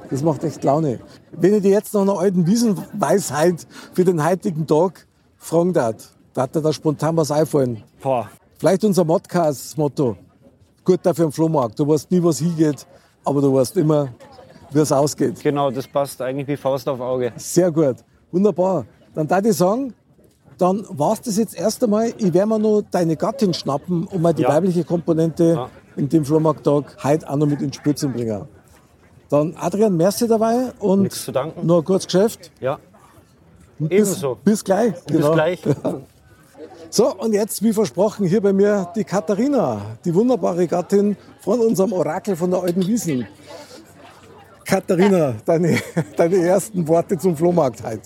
Das 0.10 0.22
macht 0.24 0.44
echt 0.44 0.64
Laune. 0.64 1.00
Wenn 1.32 1.54
ich 1.56 1.62
dir 1.62 1.72
jetzt 1.72 1.94
noch 1.94 2.02
eine 2.02 2.14
alten 2.14 2.46
Wiesenweisheit 2.46 3.66
für 3.94 4.04
den 4.04 4.24
heutigen 4.24 4.68
Tag 4.68 5.08
fragen 5.38 5.74
darf, 5.74 5.96
da 6.34 6.44
hat 6.44 6.56
dir 6.56 6.62
da 6.62 6.74
spontan 6.74 7.16
was 7.18 7.32
einfallen. 7.32 7.82
Boah, 8.02 8.30
Vielleicht 8.58 8.84
unser 8.84 9.04
Modcast-Motto. 9.04 10.16
Gut 10.84 11.00
dafür 11.04 11.26
im 11.26 11.32
Flohmarkt. 11.32 11.80
Du 11.80 11.88
weißt 11.88 12.10
nie, 12.12 12.24
was 12.24 12.40
hingeht, 12.40 12.86
aber 13.24 13.42
du 13.42 13.54
weißt 13.54 13.76
immer, 13.78 14.10
wie 14.72 14.80
es 14.80 14.92
ausgeht. 14.92 15.42
genau, 15.42 15.72
das 15.72 15.88
passt 15.88 16.22
eigentlich 16.22 16.48
wie 16.48 16.58
Faust 16.58 16.88
auf 16.88 17.00
Auge. 17.00 17.34
Sehr 17.38 17.72
gut. 17.72 17.98
Wunderbar. 18.32 18.86
Dann 19.14 19.28
darf 19.28 19.44
ich 19.46 19.56
sagen, 19.56 19.94
dann 20.58 20.86
war's 20.90 21.22
das 21.22 21.38
jetzt 21.38 21.56
erst 21.58 21.84
einmal. 21.84 22.14
Ich 22.18 22.34
werde 22.34 22.48
mir 22.48 22.60
noch 22.60 22.82
deine 22.92 23.16
Gattin 23.18 23.54
schnappen, 23.54 24.06
um 24.08 24.22
mal 24.22 24.34
die 24.34 24.44
Ja. 24.44 24.50
weibliche 24.50 24.84
Komponente 24.84 25.44
Ja. 25.56 25.70
in 25.96 26.08
dem 26.08 26.24
Flohmarkttag 26.24 26.98
heute 27.04 27.30
auch 27.30 27.36
noch 27.36 27.48
mit 27.48 27.62
ins 27.62 27.76
Spiel 27.76 27.96
zu 27.96 28.10
bringen. 28.10 28.46
Dann 29.30 29.56
Adrian, 29.58 29.98
merci 29.98 30.28
dabei 30.28 30.72
und 30.80 31.04
Nichts 31.04 31.26
zu 31.26 31.32
danken. 31.32 31.66
noch 31.66 31.80
ein 31.80 31.84
kurzes 31.86 32.06
Geschäft. 32.08 32.52
Ja, 32.62 32.78
Bis, 33.80 33.90
ebenso. 33.92 34.38
bis 34.44 34.64
gleich. 34.64 34.94
Bis 35.06 35.18
Genau. 35.18 35.34
gleich. 35.34 35.60
So, 36.90 37.14
und 37.14 37.34
jetzt, 37.34 37.62
wie 37.64 37.74
versprochen, 37.74 38.26
hier 38.26 38.42
bei 38.42 38.54
mir 38.54 38.92
die 38.96 39.04
Katharina, 39.04 39.82
die 40.04 40.14
wunderbare 40.14 40.68
Gattin 40.68 41.18
von 41.40 41.60
unserem 41.60 41.94
Orakel 41.94 42.36
von 42.36 42.52
der 42.52 42.62
Alten 42.62 42.86
Wiesen. 42.86 43.28
Katharina, 44.66 45.36
deine, 45.46 45.78
deine 46.18 46.36
ersten 46.38 46.88
Worte 46.88 47.18
zum 47.18 47.36
Flohmarkt 47.36 47.84
heute. 47.84 48.02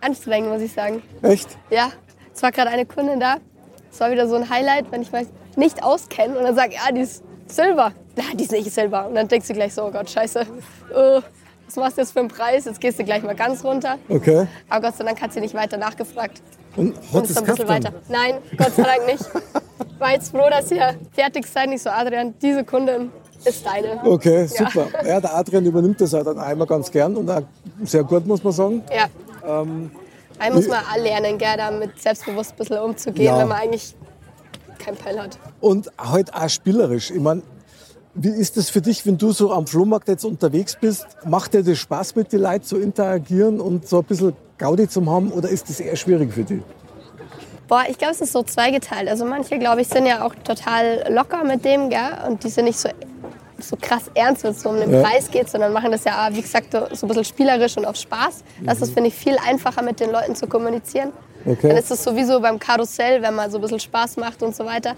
Anstrengend, 0.00 0.50
muss 0.50 0.62
ich 0.62 0.72
sagen. 0.72 1.02
Echt? 1.22 1.48
Ja, 1.70 1.90
es 2.34 2.42
war 2.42 2.50
gerade 2.50 2.70
eine 2.70 2.86
Kundin 2.86 3.20
da. 3.20 3.36
Es 3.92 4.00
war 4.00 4.10
wieder 4.10 4.28
so 4.28 4.34
ein 4.34 4.50
Highlight, 4.50 4.90
wenn 4.90 5.02
ich 5.02 5.12
mich 5.12 5.28
nicht 5.56 5.82
auskenne 5.82 6.36
und 6.36 6.44
dann 6.44 6.54
sage, 6.56 6.74
ja, 6.74 6.92
die 6.92 7.02
ist 7.02 7.22
Silber. 7.46 7.92
Na, 8.16 8.24
die 8.34 8.44
ist 8.44 8.52
nicht 8.52 8.70
Silber. 8.72 9.06
Und 9.06 9.14
dann 9.14 9.28
denkst 9.28 9.46
du 9.46 9.54
gleich 9.54 9.74
so, 9.74 9.84
oh 9.84 9.90
Gott, 9.90 10.10
scheiße. 10.10 10.40
Äh, 10.40 11.20
was 11.66 11.76
machst 11.76 11.96
du 11.96 12.02
jetzt 12.02 12.12
für 12.12 12.20
einen 12.20 12.28
Preis? 12.28 12.64
Jetzt 12.64 12.80
gehst 12.80 12.98
du 12.98 13.04
gleich 13.04 13.22
mal 13.22 13.34
ganz 13.34 13.64
runter. 13.64 13.98
Okay. 14.08 14.46
Aber 14.68 14.88
Gott 14.88 14.96
sei 14.96 15.04
Dank 15.04 15.20
hat 15.20 15.32
sie 15.32 15.40
nicht 15.40 15.54
weiter 15.54 15.76
nachgefragt. 15.76 16.42
Und 16.76 16.94
hat 17.12 17.24
ist 17.24 17.38
ein 17.38 17.44
bisschen 17.44 17.68
weiter. 17.68 17.92
Nein, 18.08 18.36
Gott 18.56 18.74
sei 18.74 18.82
Dank 18.82 19.06
nicht. 19.06 19.24
war 19.98 20.12
jetzt 20.12 20.30
froh, 20.30 20.48
dass 20.50 20.70
ihr 20.70 20.94
fertig 21.12 21.46
seid. 21.46 21.70
Ich 21.70 21.82
so, 21.82 21.90
Adrian, 21.90 22.34
diese 22.42 22.64
Kundin 22.64 23.10
ist 23.44 23.64
deine. 23.64 24.00
Okay, 24.04 24.46
super. 24.46 24.86
Ja. 25.06 25.20
der 25.20 25.34
Adrian 25.34 25.64
übernimmt 25.64 26.00
das 26.00 26.12
halt 26.12 26.26
dann 26.26 26.38
einmal 26.38 26.66
ganz 26.66 26.90
gern 26.90 27.16
und 27.16 27.30
auch 27.30 27.42
sehr 27.84 28.04
gut, 28.04 28.26
muss 28.26 28.42
man 28.42 28.52
sagen. 28.52 28.82
Ja. 28.90 29.06
Ähm, 29.62 29.90
Einmal 30.38 30.60
muss 30.60 30.68
man 30.68 30.78
auch 30.78 30.96
lernen, 30.96 31.38
gell, 31.38 31.56
damit 31.56 32.00
selbstbewusst 32.00 32.52
ein 32.52 32.56
bisschen 32.56 32.78
umzugehen, 32.78 33.26
Ja. 33.26 33.38
wenn 33.38 33.48
man 33.48 33.58
eigentlich 33.58 33.94
kein 34.78 34.96
Peil 34.96 35.20
hat. 35.20 35.38
Und 35.60 35.90
halt 35.98 36.34
auch 36.34 36.48
spielerisch. 36.48 37.10
Ich 37.10 37.20
meine, 37.20 37.42
wie 38.14 38.28
ist 38.28 38.56
das 38.56 38.70
für 38.70 38.80
dich, 38.80 39.04
wenn 39.06 39.18
du 39.18 39.32
so 39.32 39.52
am 39.52 39.66
Flohmarkt 39.66 40.08
jetzt 40.08 40.24
unterwegs 40.24 40.76
bist? 40.80 41.06
Macht 41.24 41.54
dir 41.54 41.62
das 41.62 41.78
Spaß, 41.78 42.16
mit 42.16 42.32
den 42.32 42.40
Leuten 42.42 42.64
zu 42.64 42.78
interagieren 42.78 43.60
und 43.60 43.88
so 43.88 43.98
ein 43.98 44.04
bisschen 44.04 44.34
Gaudi 44.58 44.88
zu 44.88 45.04
haben 45.10 45.32
oder 45.32 45.48
ist 45.48 45.68
das 45.68 45.80
eher 45.80 45.96
schwierig 45.96 46.32
für 46.32 46.44
dich? 46.44 46.62
Boah, 47.66 47.84
ich 47.88 47.96
glaube, 47.96 48.12
es 48.12 48.20
ist 48.20 48.32
so 48.32 48.42
zweigeteilt. 48.42 49.08
Also 49.08 49.24
manche, 49.24 49.58
glaube 49.58 49.80
ich, 49.80 49.88
sind 49.88 50.06
ja 50.06 50.24
auch 50.24 50.34
total 50.34 51.06
locker 51.08 51.44
mit 51.44 51.64
dem, 51.64 51.88
gell? 51.88 52.18
Und 52.28 52.44
die 52.44 52.50
sind 52.50 52.66
nicht 52.66 52.78
so, 52.78 52.90
so 53.58 53.76
krass 53.80 54.10
ernst, 54.14 54.44
wenn 54.44 54.50
es 54.50 54.60
so 54.60 54.68
um 54.68 54.76
den 54.76 54.92
Ja. 54.92 55.02
Preis 55.02 55.30
geht, 55.30 55.48
sondern 55.48 55.72
machen 55.72 55.90
das 55.90 56.04
ja, 56.04 56.28
wie 56.32 56.42
gesagt, 56.42 56.72
so 56.72 56.78
ein 56.78 57.08
bisschen 57.08 57.24
spielerisch 57.24 57.76
und 57.78 57.86
auf 57.86 57.96
Spaß. 57.96 58.44
Das 58.62 58.82
ist, 58.82 58.92
finde 58.92 59.08
ich, 59.08 59.14
viel 59.14 59.36
einfacher 59.48 59.82
mit 59.82 59.98
den 59.98 60.10
Leuten 60.10 60.36
zu 60.36 60.46
kommunizieren. 60.46 61.12
Okay. 61.46 61.68
Dann 61.68 61.76
ist 61.78 61.90
es 61.90 62.04
sowieso 62.04 62.40
beim 62.40 62.58
Karussell, 62.58 63.22
wenn 63.22 63.34
man 63.34 63.50
so 63.50 63.58
ein 63.58 63.60
bisschen 63.62 63.80
Spaß 63.80 64.18
macht 64.18 64.42
und 64.42 64.54
so 64.54 64.64
weiter. 64.66 64.94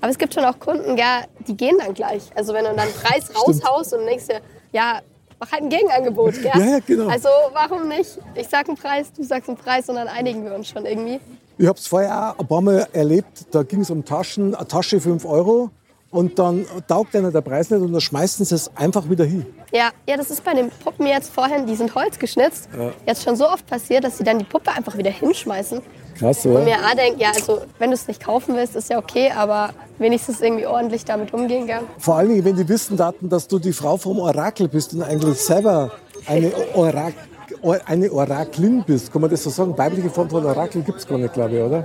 Aber 0.00 0.10
es 0.10 0.18
gibt 0.18 0.34
schon 0.34 0.44
auch 0.44 0.58
Kunden, 0.58 0.96
gell, 0.96 1.04
die 1.46 1.56
gehen 1.56 1.78
dann 1.78 1.94
gleich. 1.94 2.22
Also 2.34 2.52
wenn 2.52 2.64
du 2.64 2.70
dann 2.70 2.80
einen 2.80 2.92
Preis 2.92 3.30
raushaust 3.34 3.94
und 3.94 4.06
denkst 4.06 4.26
dir, 4.26 4.40
ja, 4.72 5.00
mach 5.38 5.52
halt 5.52 5.62
ein 5.62 5.68
Gegenangebot, 5.68 6.34
gell? 6.34 6.52
Ja, 6.54 6.64
ja, 6.64 6.78
genau. 6.78 7.08
Also 7.08 7.28
warum 7.52 7.88
nicht? 7.88 8.18
Ich 8.34 8.48
sag 8.48 8.68
einen 8.68 8.76
Preis, 8.76 9.12
du 9.12 9.22
sagst 9.22 9.48
einen 9.48 9.58
Preis 9.58 9.88
und 9.88 9.96
dann 9.96 10.08
einigen 10.08 10.44
wir 10.44 10.54
uns 10.54 10.68
schon 10.68 10.86
irgendwie. 10.86 11.20
Ich 11.58 11.66
habe 11.66 11.78
es 11.78 11.86
vorher 11.86 12.30
auch 12.30 12.38
ein 12.38 12.46
paar 12.46 12.60
Mal 12.60 12.88
erlebt, 12.92 13.46
da 13.52 13.62
ging 13.62 13.80
es 13.80 13.90
um 13.90 14.04
Taschen, 14.04 14.54
eine 14.54 14.66
Tasche 14.66 15.00
5 15.00 15.24
Euro 15.24 15.70
und 16.10 16.38
dann 16.38 16.66
taugt 16.88 17.14
einer 17.16 17.30
der 17.30 17.40
Preis 17.40 17.70
nicht 17.70 17.80
und 17.80 17.92
dann 17.92 18.00
schmeißen 18.00 18.44
sie 18.44 18.54
es 18.54 18.76
einfach 18.76 19.08
wieder 19.08 19.24
hin. 19.24 19.46
Ja, 19.72 19.90
ja, 20.08 20.16
das 20.16 20.30
ist 20.30 20.44
bei 20.44 20.54
den 20.54 20.70
Puppen 20.70 21.06
jetzt 21.06 21.32
vorhin, 21.32 21.66
die 21.66 21.74
sind 21.74 21.94
holzgeschnitzt, 21.94 22.68
jetzt 23.06 23.24
schon 23.24 23.36
so 23.36 23.48
oft 23.48 23.66
passiert, 23.66 24.04
dass 24.04 24.18
sie 24.18 24.24
dann 24.24 24.38
die 24.38 24.44
Puppe 24.44 24.70
einfach 24.72 24.96
wieder 24.96 25.10
hinschmeißen. 25.10 25.80
Krass, 26.18 26.44
Und 26.46 26.52
oder? 26.52 26.64
mir 26.64 26.76
auch 26.76 26.94
denkt, 26.94 27.20
ja, 27.20 27.28
also 27.34 27.62
wenn 27.78 27.90
du 27.90 27.94
es 27.94 28.06
nicht 28.08 28.22
kaufen 28.24 28.54
willst, 28.56 28.76
ist 28.76 28.88
ja 28.90 28.98
okay, 28.98 29.30
aber 29.36 29.70
wenigstens 29.98 30.40
irgendwie 30.40 30.66
ordentlich 30.66 31.04
damit 31.04 31.32
umgehen, 31.34 31.66
gell? 31.66 31.80
Vor 31.98 32.16
allen 32.16 32.28
Dingen, 32.28 32.44
wenn 32.44 32.56
die 32.56 32.68
wissen 32.68 32.96
daten, 32.96 33.28
dass 33.28 33.48
du 33.48 33.58
die 33.58 33.72
Frau 33.72 33.96
vom 33.96 34.18
Orakel 34.18 34.68
bist 34.68 34.94
und 34.94 35.02
eigentlich 35.02 35.38
selber 35.40 35.90
eine, 36.26 36.52
Orak 36.74 37.14
Or- 37.62 37.80
eine 37.86 38.10
Oraklin 38.12 38.82
bist. 38.86 39.12
Kann 39.12 39.20
man 39.22 39.30
das 39.30 39.42
so 39.42 39.50
sagen? 39.50 39.76
Weibliche 39.76 40.10
Form 40.10 40.28
von 40.28 40.44
Orakel 40.44 40.82
gibt 40.82 40.98
es 40.98 41.06
gar 41.06 41.18
nicht, 41.18 41.32
glaube 41.34 41.56
ich, 41.56 41.62
oder? 41.62 41.76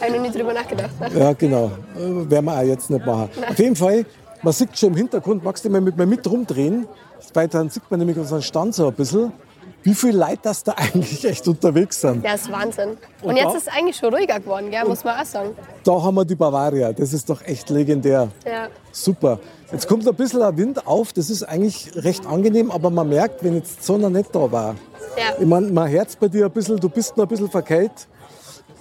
Habe 0.00 0.10
ich 0.10 0.12
noch 0.14 0.20
nie 0.22 0.30
drüber 0.30 0.52
nachgedacht. 0.52 0.90
Ne? 1.00 1.08
Ja, 1.18 1.32
genau. 1.32 1.70
Äh, 1.96 2.30
Werden 2.30 2.44
wir 2.46 2.58
auch 2.58 2.62
jetzt 2.62 2.90
nicht 2.90 3.04
machen. 3.06 3.28
Auf 3.48 3.58
jeden 3.58 3.76
Fall, 3.76 4.04
man 4.42 4.52
sieht 4.52 4.76
schon 4.78 4.90
im 4.90 4.96
Hintergrund, 4.96 5.44
magst 5.44 5.64
du 5.64 5.70
mal 5.70 5.80
mit 5.80 5.96
mir 5.96 6.06
mit 6.06 6.28
rumdrehen? 6.30 6.86
Weil 7.34 7.48
dann 7.48 7.68
sieht 7.70 7.82
man 7.90 8.00
nämlich 8.00 8.18
unseren 8.18 8.42
Stand 8.42 8.74
so 8.74 8.86
ein 8.88 8.92
bisschen, 8.94 9.32
wie 9.82 9.94
viele 9.94 10.18
Leute 10.18 10.38
das 10.42 10.62
da 10.64 10.72
eigentlich 10.76 11.24
echt 11.24 11.46
unterwegs 11.48 12.00
sind. 12.00 12.24
Ja, 12.24 12.34
ist 12.34 12.50
Wahnsinn. 12.50 12.90
Und, 13.22 13.30
Und 13.30 13.36
jetzt 13.36 13.46
da- 13.46 13.56
ist 13.56 13.66
es 13.66 13.68
eigentlich 13.68 13.96
schon 13.96 14.14
ruhiger 14.14 14.38
geworden, 14.40 14.70
gell? 14.70 14.84
muss 14.86 15.02
man 15.04 15.18
auch 15.20 15.24
sagen. 15.24 15.50
Da 15.84 15.92
haben 16.02 16.14
wir 16.14 16.24
die 16.24 16.34
Bavaria, 16.34 16.92
das 16.92 17.12
ist 17.12 17.28
doch 17.28 17.42
echt 17.42 17.68
legendär. 17.70 18.28
Ja. 18.46 18.68
Super. 18.92 19.38
Jetzt 19.72 19.88
kommt 19.88 20.06
ein 20.06 20.14
bisschen 20.14 20.42
ein 20.42 20.56
Wind 20.56 20.86
auf, 20.86 21.12
das 21.12 21.30
ist 21.30 21.42
eigentlich 21.44 21.90
recht 21.96 22.26
angenehm, 22.26 22.70
aber 22.70 22.90
man 22.90 23.08
merkt, 23.08 23.42
wenn 23.42 23.54
jetzt 23.54 23.80
die 23.80 23.84
Sonne 23.84 24.10
nicht 24.10 24.34
da 24.34 24.50
war, 24.52 24.74
Ja. 25.16 25.34
ich 25.40 25.46
meine, 25.46 25.68
man 25.72 25.88
hört 25.90 26.18
bei 26.20 26.28
dir 26.28 26.44
ein 26.46 26.50
bisschen, 26.50 26.78
du 26.78 26.88
bist 26.88 27.16
noch 27.16 27.24
ein 27.24 27.28
bisschen 27.28 27.50
verkältet, 27.50 28.06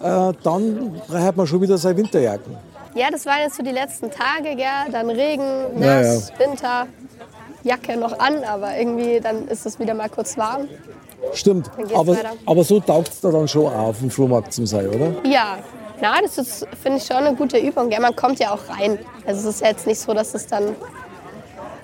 äh, 0.03 0.33
dann 0.43 1.01
braucht 1.07 1.37
man 1.37 1.47
schon 1.47 1.61
wieder 1.61 1.77
seine 1.77 1.97
Winterjacken. 1.97 2.55
ja, 2.95 3.09
das 3.09 3.25
waren 3.25 3.39
jetzt 3.43 3.55
so 3.55 3.63
die 3.63 3.71
letzten 3.71 4.11
Tage, 4.11 4.55
gell? 4.55 4.91
dann 4.91 5.09
Regen, 5.09 5.43
Ja, 5.79 6.01
nass, 6.01 6.31
Winter, 6.37 6.87
Jacke 7.63 7.97
noch 7.97 8.17
an, 8.19 8.43
aber 8.43 8.77
irgendwie 8.77 9.19
dann 9.19 9.47
ist 9.47 9.65
es 9.65 9.79
wieder 9.79 9.93
mal 9.93 10.09
kurz 10.09 10.37
warm. 10.37 10.67
Stimmt, 11.33 11.69
aber, 11.93 12.15
weiter. 12.15 12.31
aber 12.45 12.63
so 12.63 12.79
taugt 12.79 13.09
es 13.09 13.21
da 13.21 13.31
dann 13.31 13.47
schon 13.47 13.71
auf 13.71 13.99
dem 13.99 14.09
Flohmarkt 14.09 14.53
zum 14.53 14.65
sein, 14.65 14.87
oder? 14.87 15.13
Ja, 15.23 15.59
na, 16.01 16.19
das 16.21 16.37
ist, 16.39 16.67
finde 16.81 16.97
ich, 16.97 17.05
schon 17.05 17.17
eine 17.17 17.35
gute 17.35 17.59
Übung. 17.59 17.89
Gell? 17.89 17.99
Man 17.99 18.15
kommt 18.15 18.39
ja 18.39 18.53
auch 18.53 18.75
rein. 18.75 18.97
Also 19.25 19.47
es 19.47 19.55
ist 19.55 19.61
ja 19.61 19.67
jetzt 19.67 19.85
nicht 19.85 19.99
so, 19.99 20.13
dass 20.15 20.33
es 20.33 20.47
dann, 20.47 20.75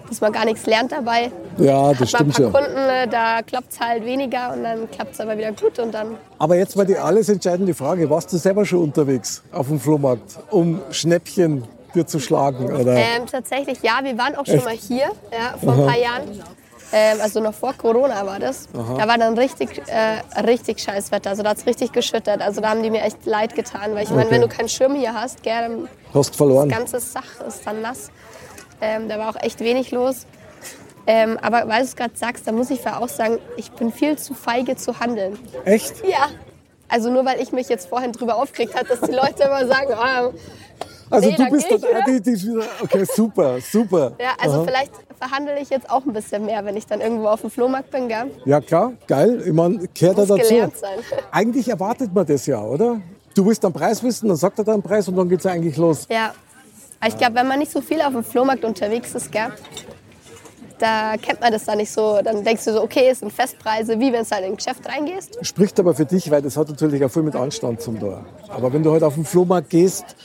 dass 0.09 0.21
man 0.21 0.31
gar 0.31 0.43
nichts 0.45 0.65
lernt 0.65 0.91
dabei. 0.91 1.31
Ja, 1.59 1.93
das 1.93 2.13
Hat 2.13 2.21
man 2.21 2.29
ein 2.29 2.33
stimmt 2.33 2.53
paar 2.53 2.61
schon. 2.63 2.73
Kunden, 2.73 2.89
äh, 2.89 3.07
da 3.07 3.41
klappt 3.43 3.73
es 3.73 3.79
halt 3.79 4.05
weniger 4.05 4.53
und 4.53 4.63
dann 4.63 4.89
klappt 4.89 5.13
es 5.13 5.19
aber 5.19 5.37
wieder 5.37 5.51
gut 5.51 5.77
und 5.77 5.93
dann 5.93 6.15
Aber 6.39 6.55
jetzt 6.55 6.75
mal 6.75 6.85
die 6.85 6.97
alles 6.97 7.29
entscheidende 7.29 7.75
Frage, 7.75 8.09
warst 8.09 8.33
du 8.33 8.37
selber 8.37 8.65
schon 8.65 8.79
unterwegs 8.79 9.43
auf 9.51 9.67
dem 9.67 9.79
Flohmarkt, 9.79 10.39
um 10.49 10.81
Schnäppchen 10.89 11.63
dir 11.97 12.07
zu 12.07 12.19
schlagen? 12.19 12.73
Oder? 12.73 12.95
Ähm, 12.95 13.25
tatsächlich, 13.29 13.81
ja, 13.81 13.99
wir 14.03 14.17
waren 14.17 14.35
auch 14.35 14.45
schon 14.45 14.63
mal 14.63 14.73
hier, 14.75 15.09
ja, 15.31 15.57
vor 15.63 15.73
ein 15.73 15.85
paar 15.85 15.97
Jahren. 15.97 16.41
Ähm, 16.93 17.17
also 17.21 17.41
noch 17.41 17.53
vor 17.53 17.73
Corona 17.73 18.25
war 18.25 18.39
das. 18.39 18.69
Da 18.71 19.05
war 19.07 19.17
dann 19.17 19.37
richtig, 19.37 19.81
äh, 19.87 20.39
richtig 20.39 20.79
scheiß 20.79 21.11
Wetter. 21.11 21.31
Also 21.31 21.43
da 21.43 21.49
hat 21.49 21.57
es 21.57 21.65
richtig 21.65 21.91
geschüttet. 21.91 22.39
Also 22.41 22.61
da 22.61 22.69
haben 22.69 22.81
die 22.81 22.89
mir 22.89 23.01
echt 23.01 23.25
leid 23.25 23.55
getan. 23.55 23.93
Weil 23.93 24.03
ich 24.03 24.09
meine, 24.09 24.21
Okay. 24.27 24.35
wenn 24.35 24.41
du 24.41 24.47
keinen 24.47 24.69
Schirm 24.69 24.95
hier 24.95 25.13
hast, 25.13 25.43
gell, 25.43 25.53
dann 25.61 25.89
Hast 26.13 26.37
verloren. 26.37 26.69
das 26.69 26.77
ganze 26.77 26.99
Sach 27.01 27.45
ist 27.45 27.67
dann 27.67 27.81
nass. 27.81 28.09
Ähm, 28.79 29.09
da 29.09 29.19
war 29.19 29.29
auch 29.35 29.41
echt 29.43 29.59
wenig 29.59 29.91
los. 29.91 30.25
Ähm, 31.07 31.37
aber 31.41 31.67
weil 31.67 31.79
du 31.79 31.85
es 31.87 31.95
gerade 31.97 32.15
sagst, 32.15 32.47
da 32.47 32.53
muss 32.53 32.69
ich 32.69 32.87
auch 32.87 33.09
sagen, 33.09 33.39
ich 33.57 33.69
bin 33.71 33.91
viel 33.91 34.17
zu 34.17 34.33
feige 34.33 34.77
zu 34.77 34.97
handeln. 35.01 35.37
Echt? 35.65 36.05
Ja. 36.07 36.27
Also 36.87 37.09
nur 37.11 37.25
weil 37.25 37.41
ich 37.41 37.51
mich 37.51 37.67
jetzt 37.67 37.89
vorhin 37.89 38.13
drüber 38.13 38.37
aufgeregt 38.37 38.75
habe, 38.75 38.87
dass 38.87 39.01
die 39.01 39.11
Leute 39.11 39.43
immer 39.43 39.67
sagen, 39.67 39.93
ah, 39.93 40.29
Also 41.09 41.29
Nee, 41.29 41.35
du 41.35 41.43
dann 41.43 41.51
bist 41.51 41.71
dann 41.71 41.81
die, 42.07 42.21
die 42.21 42.43
wieder. 42.43 42.63
Okay, 42.83 43.05
super, 43.05 43.59
super. 43.61 44.11
Ja, 44.19 44.31
also 44.39 44.57
Aha. 44.57 44.65
vielleicht 44.65 44.91
verhandle 45.17 45.59
ich 45.59 45.69
jetzt 45.69 45.89
auch 45.89 46.05
ein 46.05 46.13
bisschen 46.13 46.45
mehr, 46.45 46.63
wenn 46.65 46.75
ich 46.75 46.85
dann 46.85 47.01
irgendwo 47.01 47.27
auf 47.27 47.41
dem 47.41 47.49
Flohmarkt 47.49 47.91
bin, 47.91 48.07
gell? 48.07 48.31
Ja 48.45 48.59
klar, 48.61 48.93
geil. 49.07 49.41
Ich 49.45 49.53
meine, 49.53 49.87
gehört 49.93 50.17
Muss 50.17 50.27
da 50.27 50.35
dazu. 50.35 50.49
gelernt 50.49 50.77
sein. 50.77 50.99
Eigentlich 51.31 51.69
erwartet 51.69 52.13
man 52.13 52.25
das 52.25 52.45
ja, 52.45 52.61
oder? 52.61 53.01
Du 53.33 53.45
willst 53.45 53.63
einen 53.63 53.73
Preis 53.73 54.01
wissen, 54.03 54.27
dann 54.27 54.37
sagt 54.37 54.57
er 54.57 54.65
deinen 54.65 54.81
Preis 54.81 55.07
und 55.07 55.15
dann 55.15 55.29
geht's 55.29 55.45
eigentlich 55.45 55.77
los. 55.77 56.07
Ja. 56.09 56.33
Aber 56.99 57.09
ich 57.09 57.17
glaube, 57.17 57.35
wenn 57.35 57.47
man 57.47 57.59
nicht 57.59 57.71
so 57.71 57.81
viel 57.81 58.01
auf 58.01 58.11
dem 58.11 58.23
Flohmarkt 58.23 58.65
unterwegs 58.65 59.13
ist, 59.13 59.31
gell? 59.31 59.49
Da 60.79 61.15
kennt 61.17 61.41
man 61.41 61.51
das 61.51 61.65
dann 61.65 61.77
nicht 61.77 61.91
so. 61.91 62.19
Dann 62.23 62.43
denkst 62.43 62.65
du 62.65 62.73
so, 62.73 62.83
okay, 62.83 63.09
es 63.09 63.19
sind 63.19 63.31
Festpreise, 63.31 63.99
wie 63.99 64.11
wenn 64.11 64.23
du 64.23 64.29
halt 64.31 64.43
in 64.43 64.51
ein 64.51 64.55
Geschäft 64.57 64.87
reingehst. 64.87 65.37
Spricht 65.45 65.79
aber 65.79 65.93
für 65.93 66.05
dich, 66.05 66.29
weil 66.29 66.41
das 66.41 66.57
hat 66.57 66.69
natürlich 66.69 67.03
auch 67.03 67.09
viel 67.09 67.23
mit 67.23 67.35
Anstand 67.35 67.81
zum 67.81 67.99
Tor. 67.99 68.25
Aber 68.49 68.71
wenn 68.73 68.83
du 68.83 68.91
heute 68.91 69.05
auf 69.05 69.15
den 69.15 69.25
Flohmarkt 69.25 69.69
gehst, 69.69 70.15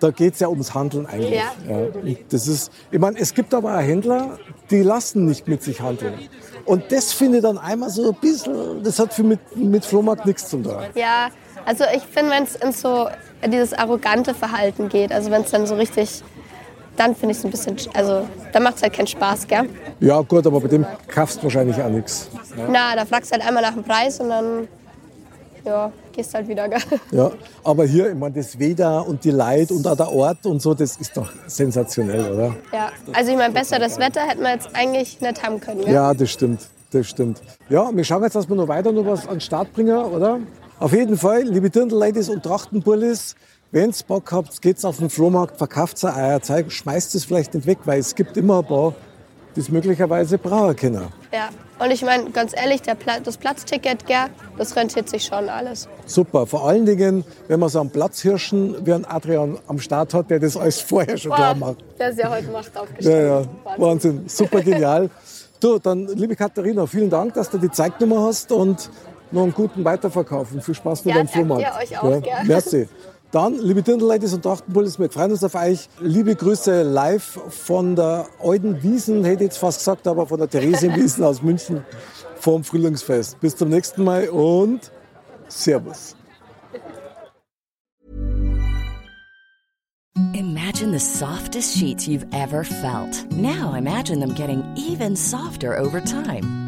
da 0.00 0.10
geht's 0.10 0.40
ja 0.40 0.48
ums 0.48 0.74
Handeln 0.74 1.06
eigentlich. 1.06 1.34
Ja. 1.34 1.52
Und 1.74 2.18
das 2.30 2.46
ist, 2.46 2.72
ich 2.90 2.98
meine, 2.98 3.18
es 3.18 3.34
gibt 3.34 3.54
aber 3.54 3.76
auch 3.76 3.80
Händler, 3.80 4.38
die 4.70 4.82
lassen 4.82 5.24
nicht 5.24 5.48
mit 5.48 5.62
sich 5.62 5.80
handeln. 5.80 6.14
Und 6.64 6.92
das 6.92 7.12
finde 7.12 7.38
ich 7.38 7.42
dann 7.42 7.58
einmal 7.58 7.90
so 7.90 8.10
ein 8.10 8.16
bisschen, 8.20 8.82
das 8.82 8.98
hat 8.98 9.14
für 9.14 9.22
mit, 9.22 9.40
mit 9.56 9.84
Flohmarkt 9.84 10.26
nichts 10.26 10.48
zu 10.48 10.58
tun. 10.58 10.76
Ja, 10.94 11.28
also 11.64 11.84
ich 11.94 12.02
finde, 12.02 12.32
wenn 12.32 12.44
es 12.44 12.56
in 12.56 12.72
so 12.72 13.08
dieses 13.46 13.72
arrogante 13.72 14.34
Verhalten 14.34 14.88
geht, 14.88 15.12
also 15.12 15.30
wenn 15.30 15.42
es 15.42 15.50
dann 15.50 15.66
so 15.66 15.74
richtig, 15.76 16.22
dann 16.96 17.14
finde 17.14 17.32
ich 17.32 17.38
es 17.38 17.44
ein 17.44 17.50
bisschen, 17.50 17.76
also 17.94 18.26
dann 18.52 18.62
macht 18.62 18.76
es 18.76 18.82
halt 18.82 18.92
keinen 18.92 19.06
Spaß, 19.06 19.46
gell? 19.46 19.68
Ja 20.00 20.20
gut, 20.20 20.46
aber 20.46 20.60
bei 20.60 20.68
dem 20.68 20.86
kaufst 21.06 21.38
du 21.38 21.44
wahrscheinlich 21.44 21.80
auch 21.80 21.88
nichts. 21.88 22.28
Na, 22.70 22.96
da 22.96 23.04
fragst 23.04 23.30
du 23.30 23.36
halt 23.36 23.46
einmal 23.46 23.62
nach 23.62 23.74
dem 23.74 23.84
Preis 23.84 24.20
und 24.20 24.28
dann, 24.28 24.68
ja, 25.64 25.92
gehst 26.12 26.34
halt 26.34 26.48
wieder, 26.48 26.68
gell? 26.68 26.80
Ja, 27.10 27.30
aber 27.64 27.84
hier, 27.84 28.10
ich 28.10 28.16
meine, 28.16 28.34
das 28.34 28.58
Wetter 28.58 29.06
und 29.06 29.24
die 29.24 29.30
Leid 29.30 29.70
und 29.70 29.86
auch 29.86 29.96
der 29.96 30.10
Ort 30.12 30.46
und 30.46 30.60
so, 30.60 30.74
das 30.74 30.96
ist 30.96 31.16
doch 31.16 31.30
sensationell, 31.46 32.32
oder? 32.32 32.54
Ja, 32.72 32.90
also 33.12 33.30
ich 33.30 33.36
meine, 33.36 33.52
besseres 33.52 33.98
Wetter 33.98 34.22
hätten 34.22 34.42
wir 34.42 34.52
jetzt 34.52 34.68
eigentlich 34.74 35.20
nicht 35.20 35.42
haben 35.42 35.60
können, 35.60 35.82
gell? 35.84 35.92
Ja, 35.92 36.14
das 36.14 36.30
stimmt, 36.30 36.60
das 36.90 37.06
stimmt. 37.06 37.40
Ja, 37.68 37.90
wir 37.92 38.04
schauen 38.04 38.22
jetzt, 38.22 38.36
dass 38.36 38.48
wir 38.48 38.56
noch 38.56 38.68
weiter 38.68 38.92
noch 38.92 39.06
was 39.06 39.26
an 39.26 39.34
den 39.34 39.40
Start 39.40 39.72
bringen, 39.72 39.96
oder? 39.96 40.40
Auf 40.78 40.92
jeden 40.92 41.16
Fall, 41.16 41.42
liebe 41.42 41.70
Dirndl-Ladies 41.70 42.28
und 42.28 42.42
Trachtenbullis, 42.42 43.34
wenn 43.70 43.90
ihr 43.90 43.96
Bock 44.06 44.32
habt, 44.32 44.62
geht's 44.62 44.84
auf 44.84 44.98
den 44.98 45.10
Flohmarkt, 45.10 45.58
verkauft 45.58 46.02
euer 46.04 46.40
Zeug, 46.40 46.72
schmeißt 46.72 47.14
es 47.14 47.24
vielleicht 47.24 47.54
nicht 47.54 47.66
weg, 47.66 47.78
weil 47.84 48.00
es 48.00 48.14
gibt 48.14 48.36
immer 48.36 48.60
ein 48.60 48.64
paar, 48.64 48.94
die 49.56 49.60
es 49.60 49.68
möglicherweise 49.70 50.38
brauchen 50.38 50.76
können. 50.76 51.06
Ja. 51.32 51.48
Und 51.78 51.92
ich 51.92 52.02
meine, 52.02 52.30
ganz 52.30 52.52
ehrlich, 52.56 52.82
Pla 52.82 53.20
das 53.22 53.36
Platzticket, 53.36 54.04
gell, 54.06 54.26
das 54.56 54.74
rentiert 54.74 55.08
sich 55.08 55.24
schon 55.24 55.48
alles. 55.48 55.88
Super, 56.06 56.44
vor 56.46 56.66
allen 56.66 56.84
Dingen, 56.86 57.24
wenn 57.46 57.60
man 57.60 57.68
so 57.68 57.80
einen 57.80 57.90
Platzhirschen 57.90 58.84
wie 58.84 58.92
einen 58.92 59.04
Adrian 59.04 59.58
am 59.68 59.78
Start 59.78 60.12
hat, 60.12 60.28
der 60.28 60.40
das 60.40 60.56
alles 60.56 60.80
vorher 60.80 61.16
schon 61.16 61.32
klar 61.32 61.54
macht. 61.54 61.76
der 61.98 62.10
ist 62.10 62.18
ja 62.18 62.30
heute 62.30 62.48
Macht 62.50 62.72
Ja, 62.74 62.80
aufgestellt. 62.80 63.46
ja, 63.64 63.76
Wahnsinn, 63.78 64.24
super 64.26 64.60
genial. 64.60 65.08
Du, 65.60 65.76
dann, 65.80 66.06
liebe 66.06 66.36
Katharina, 66.36 66.86
vielen 66.86 67.10
Dank, 67.10 67.34
dass 67.34 67.50
du 67.50 67.58
die 67.58 67.68
Zeit 67.72 67.98
genommen 67.98 68.22
hast 68.24 68.52
und 68.52 68.88
noch 69.32 69.42
einen 69.42 69.52
guten 69.52 69.84
Weiterverkauf 69.84 70.52
und 70.52 70.62
viel 70.62 70.76
Spaß 70.76 71.04
noch 71.04 71.10
Ja, 71.10 71.16
danke 71.18 71.32
Flohmarkt. 71.32 71.64
dir, 71.64 71.82
euch 71.82 71.98
auch, 71.98 72.22
gell? 72.22 72.32
Merci. 72.44 72.88
Dann, 73.30 73.58
liebe 73.58 73.82
Dirndl-Ladies 73.82 74.32
und 74.32 74.42
Trachtenbullis, 74.42 74.98
wir 74.98 75.10
freuen 75.10 75.32
uns 75.32 75.44
auf 75.44 75.54
euch. 75.54 75.90
Liebe 76.00 76.34
Grüße 76.34 76.82
live 76.82 77.38
von 77.50 77.94
der 77.94 78.26
Alten 78.42 78.82
Wiesen, 78.82 79.22
hätte 79.22 79.44
ich 79.44 79.50
jetzt 79.50 79.58
fast 79.58 79.80
gesagt, 79.80 80.06
aber 80.06 80.26
von 80.26 80.38
der 80.38 80.48
Theresienwiesen 80.48 81.22
aus 81.24 81.42
München 81.42 81.84
vom 82.36 82.64
Frühlingsfest. 82.64 83.38
Bis 83.40 83.54
zum 83.54 83.68
nächsten 83.68 84.02
Mal 84.02 84.30
und 84.30 84.90
Servus. 85.48 86.16
Imagine 90.32 90.92
the 90.92 90.98
softest 90.98 91.76
sheets 91.76 92.08
you've 92.08 92.26
ever 92.32 92.64
felt. 92.64 93.30
Now 93.30 93.74
imagine 93.74 94.20
them 94.20 94.34
getting 94.34 94.64
even 94.76 95.14
softer 95.14 95.76
over 95.78 96.00
time. 96.00 96.67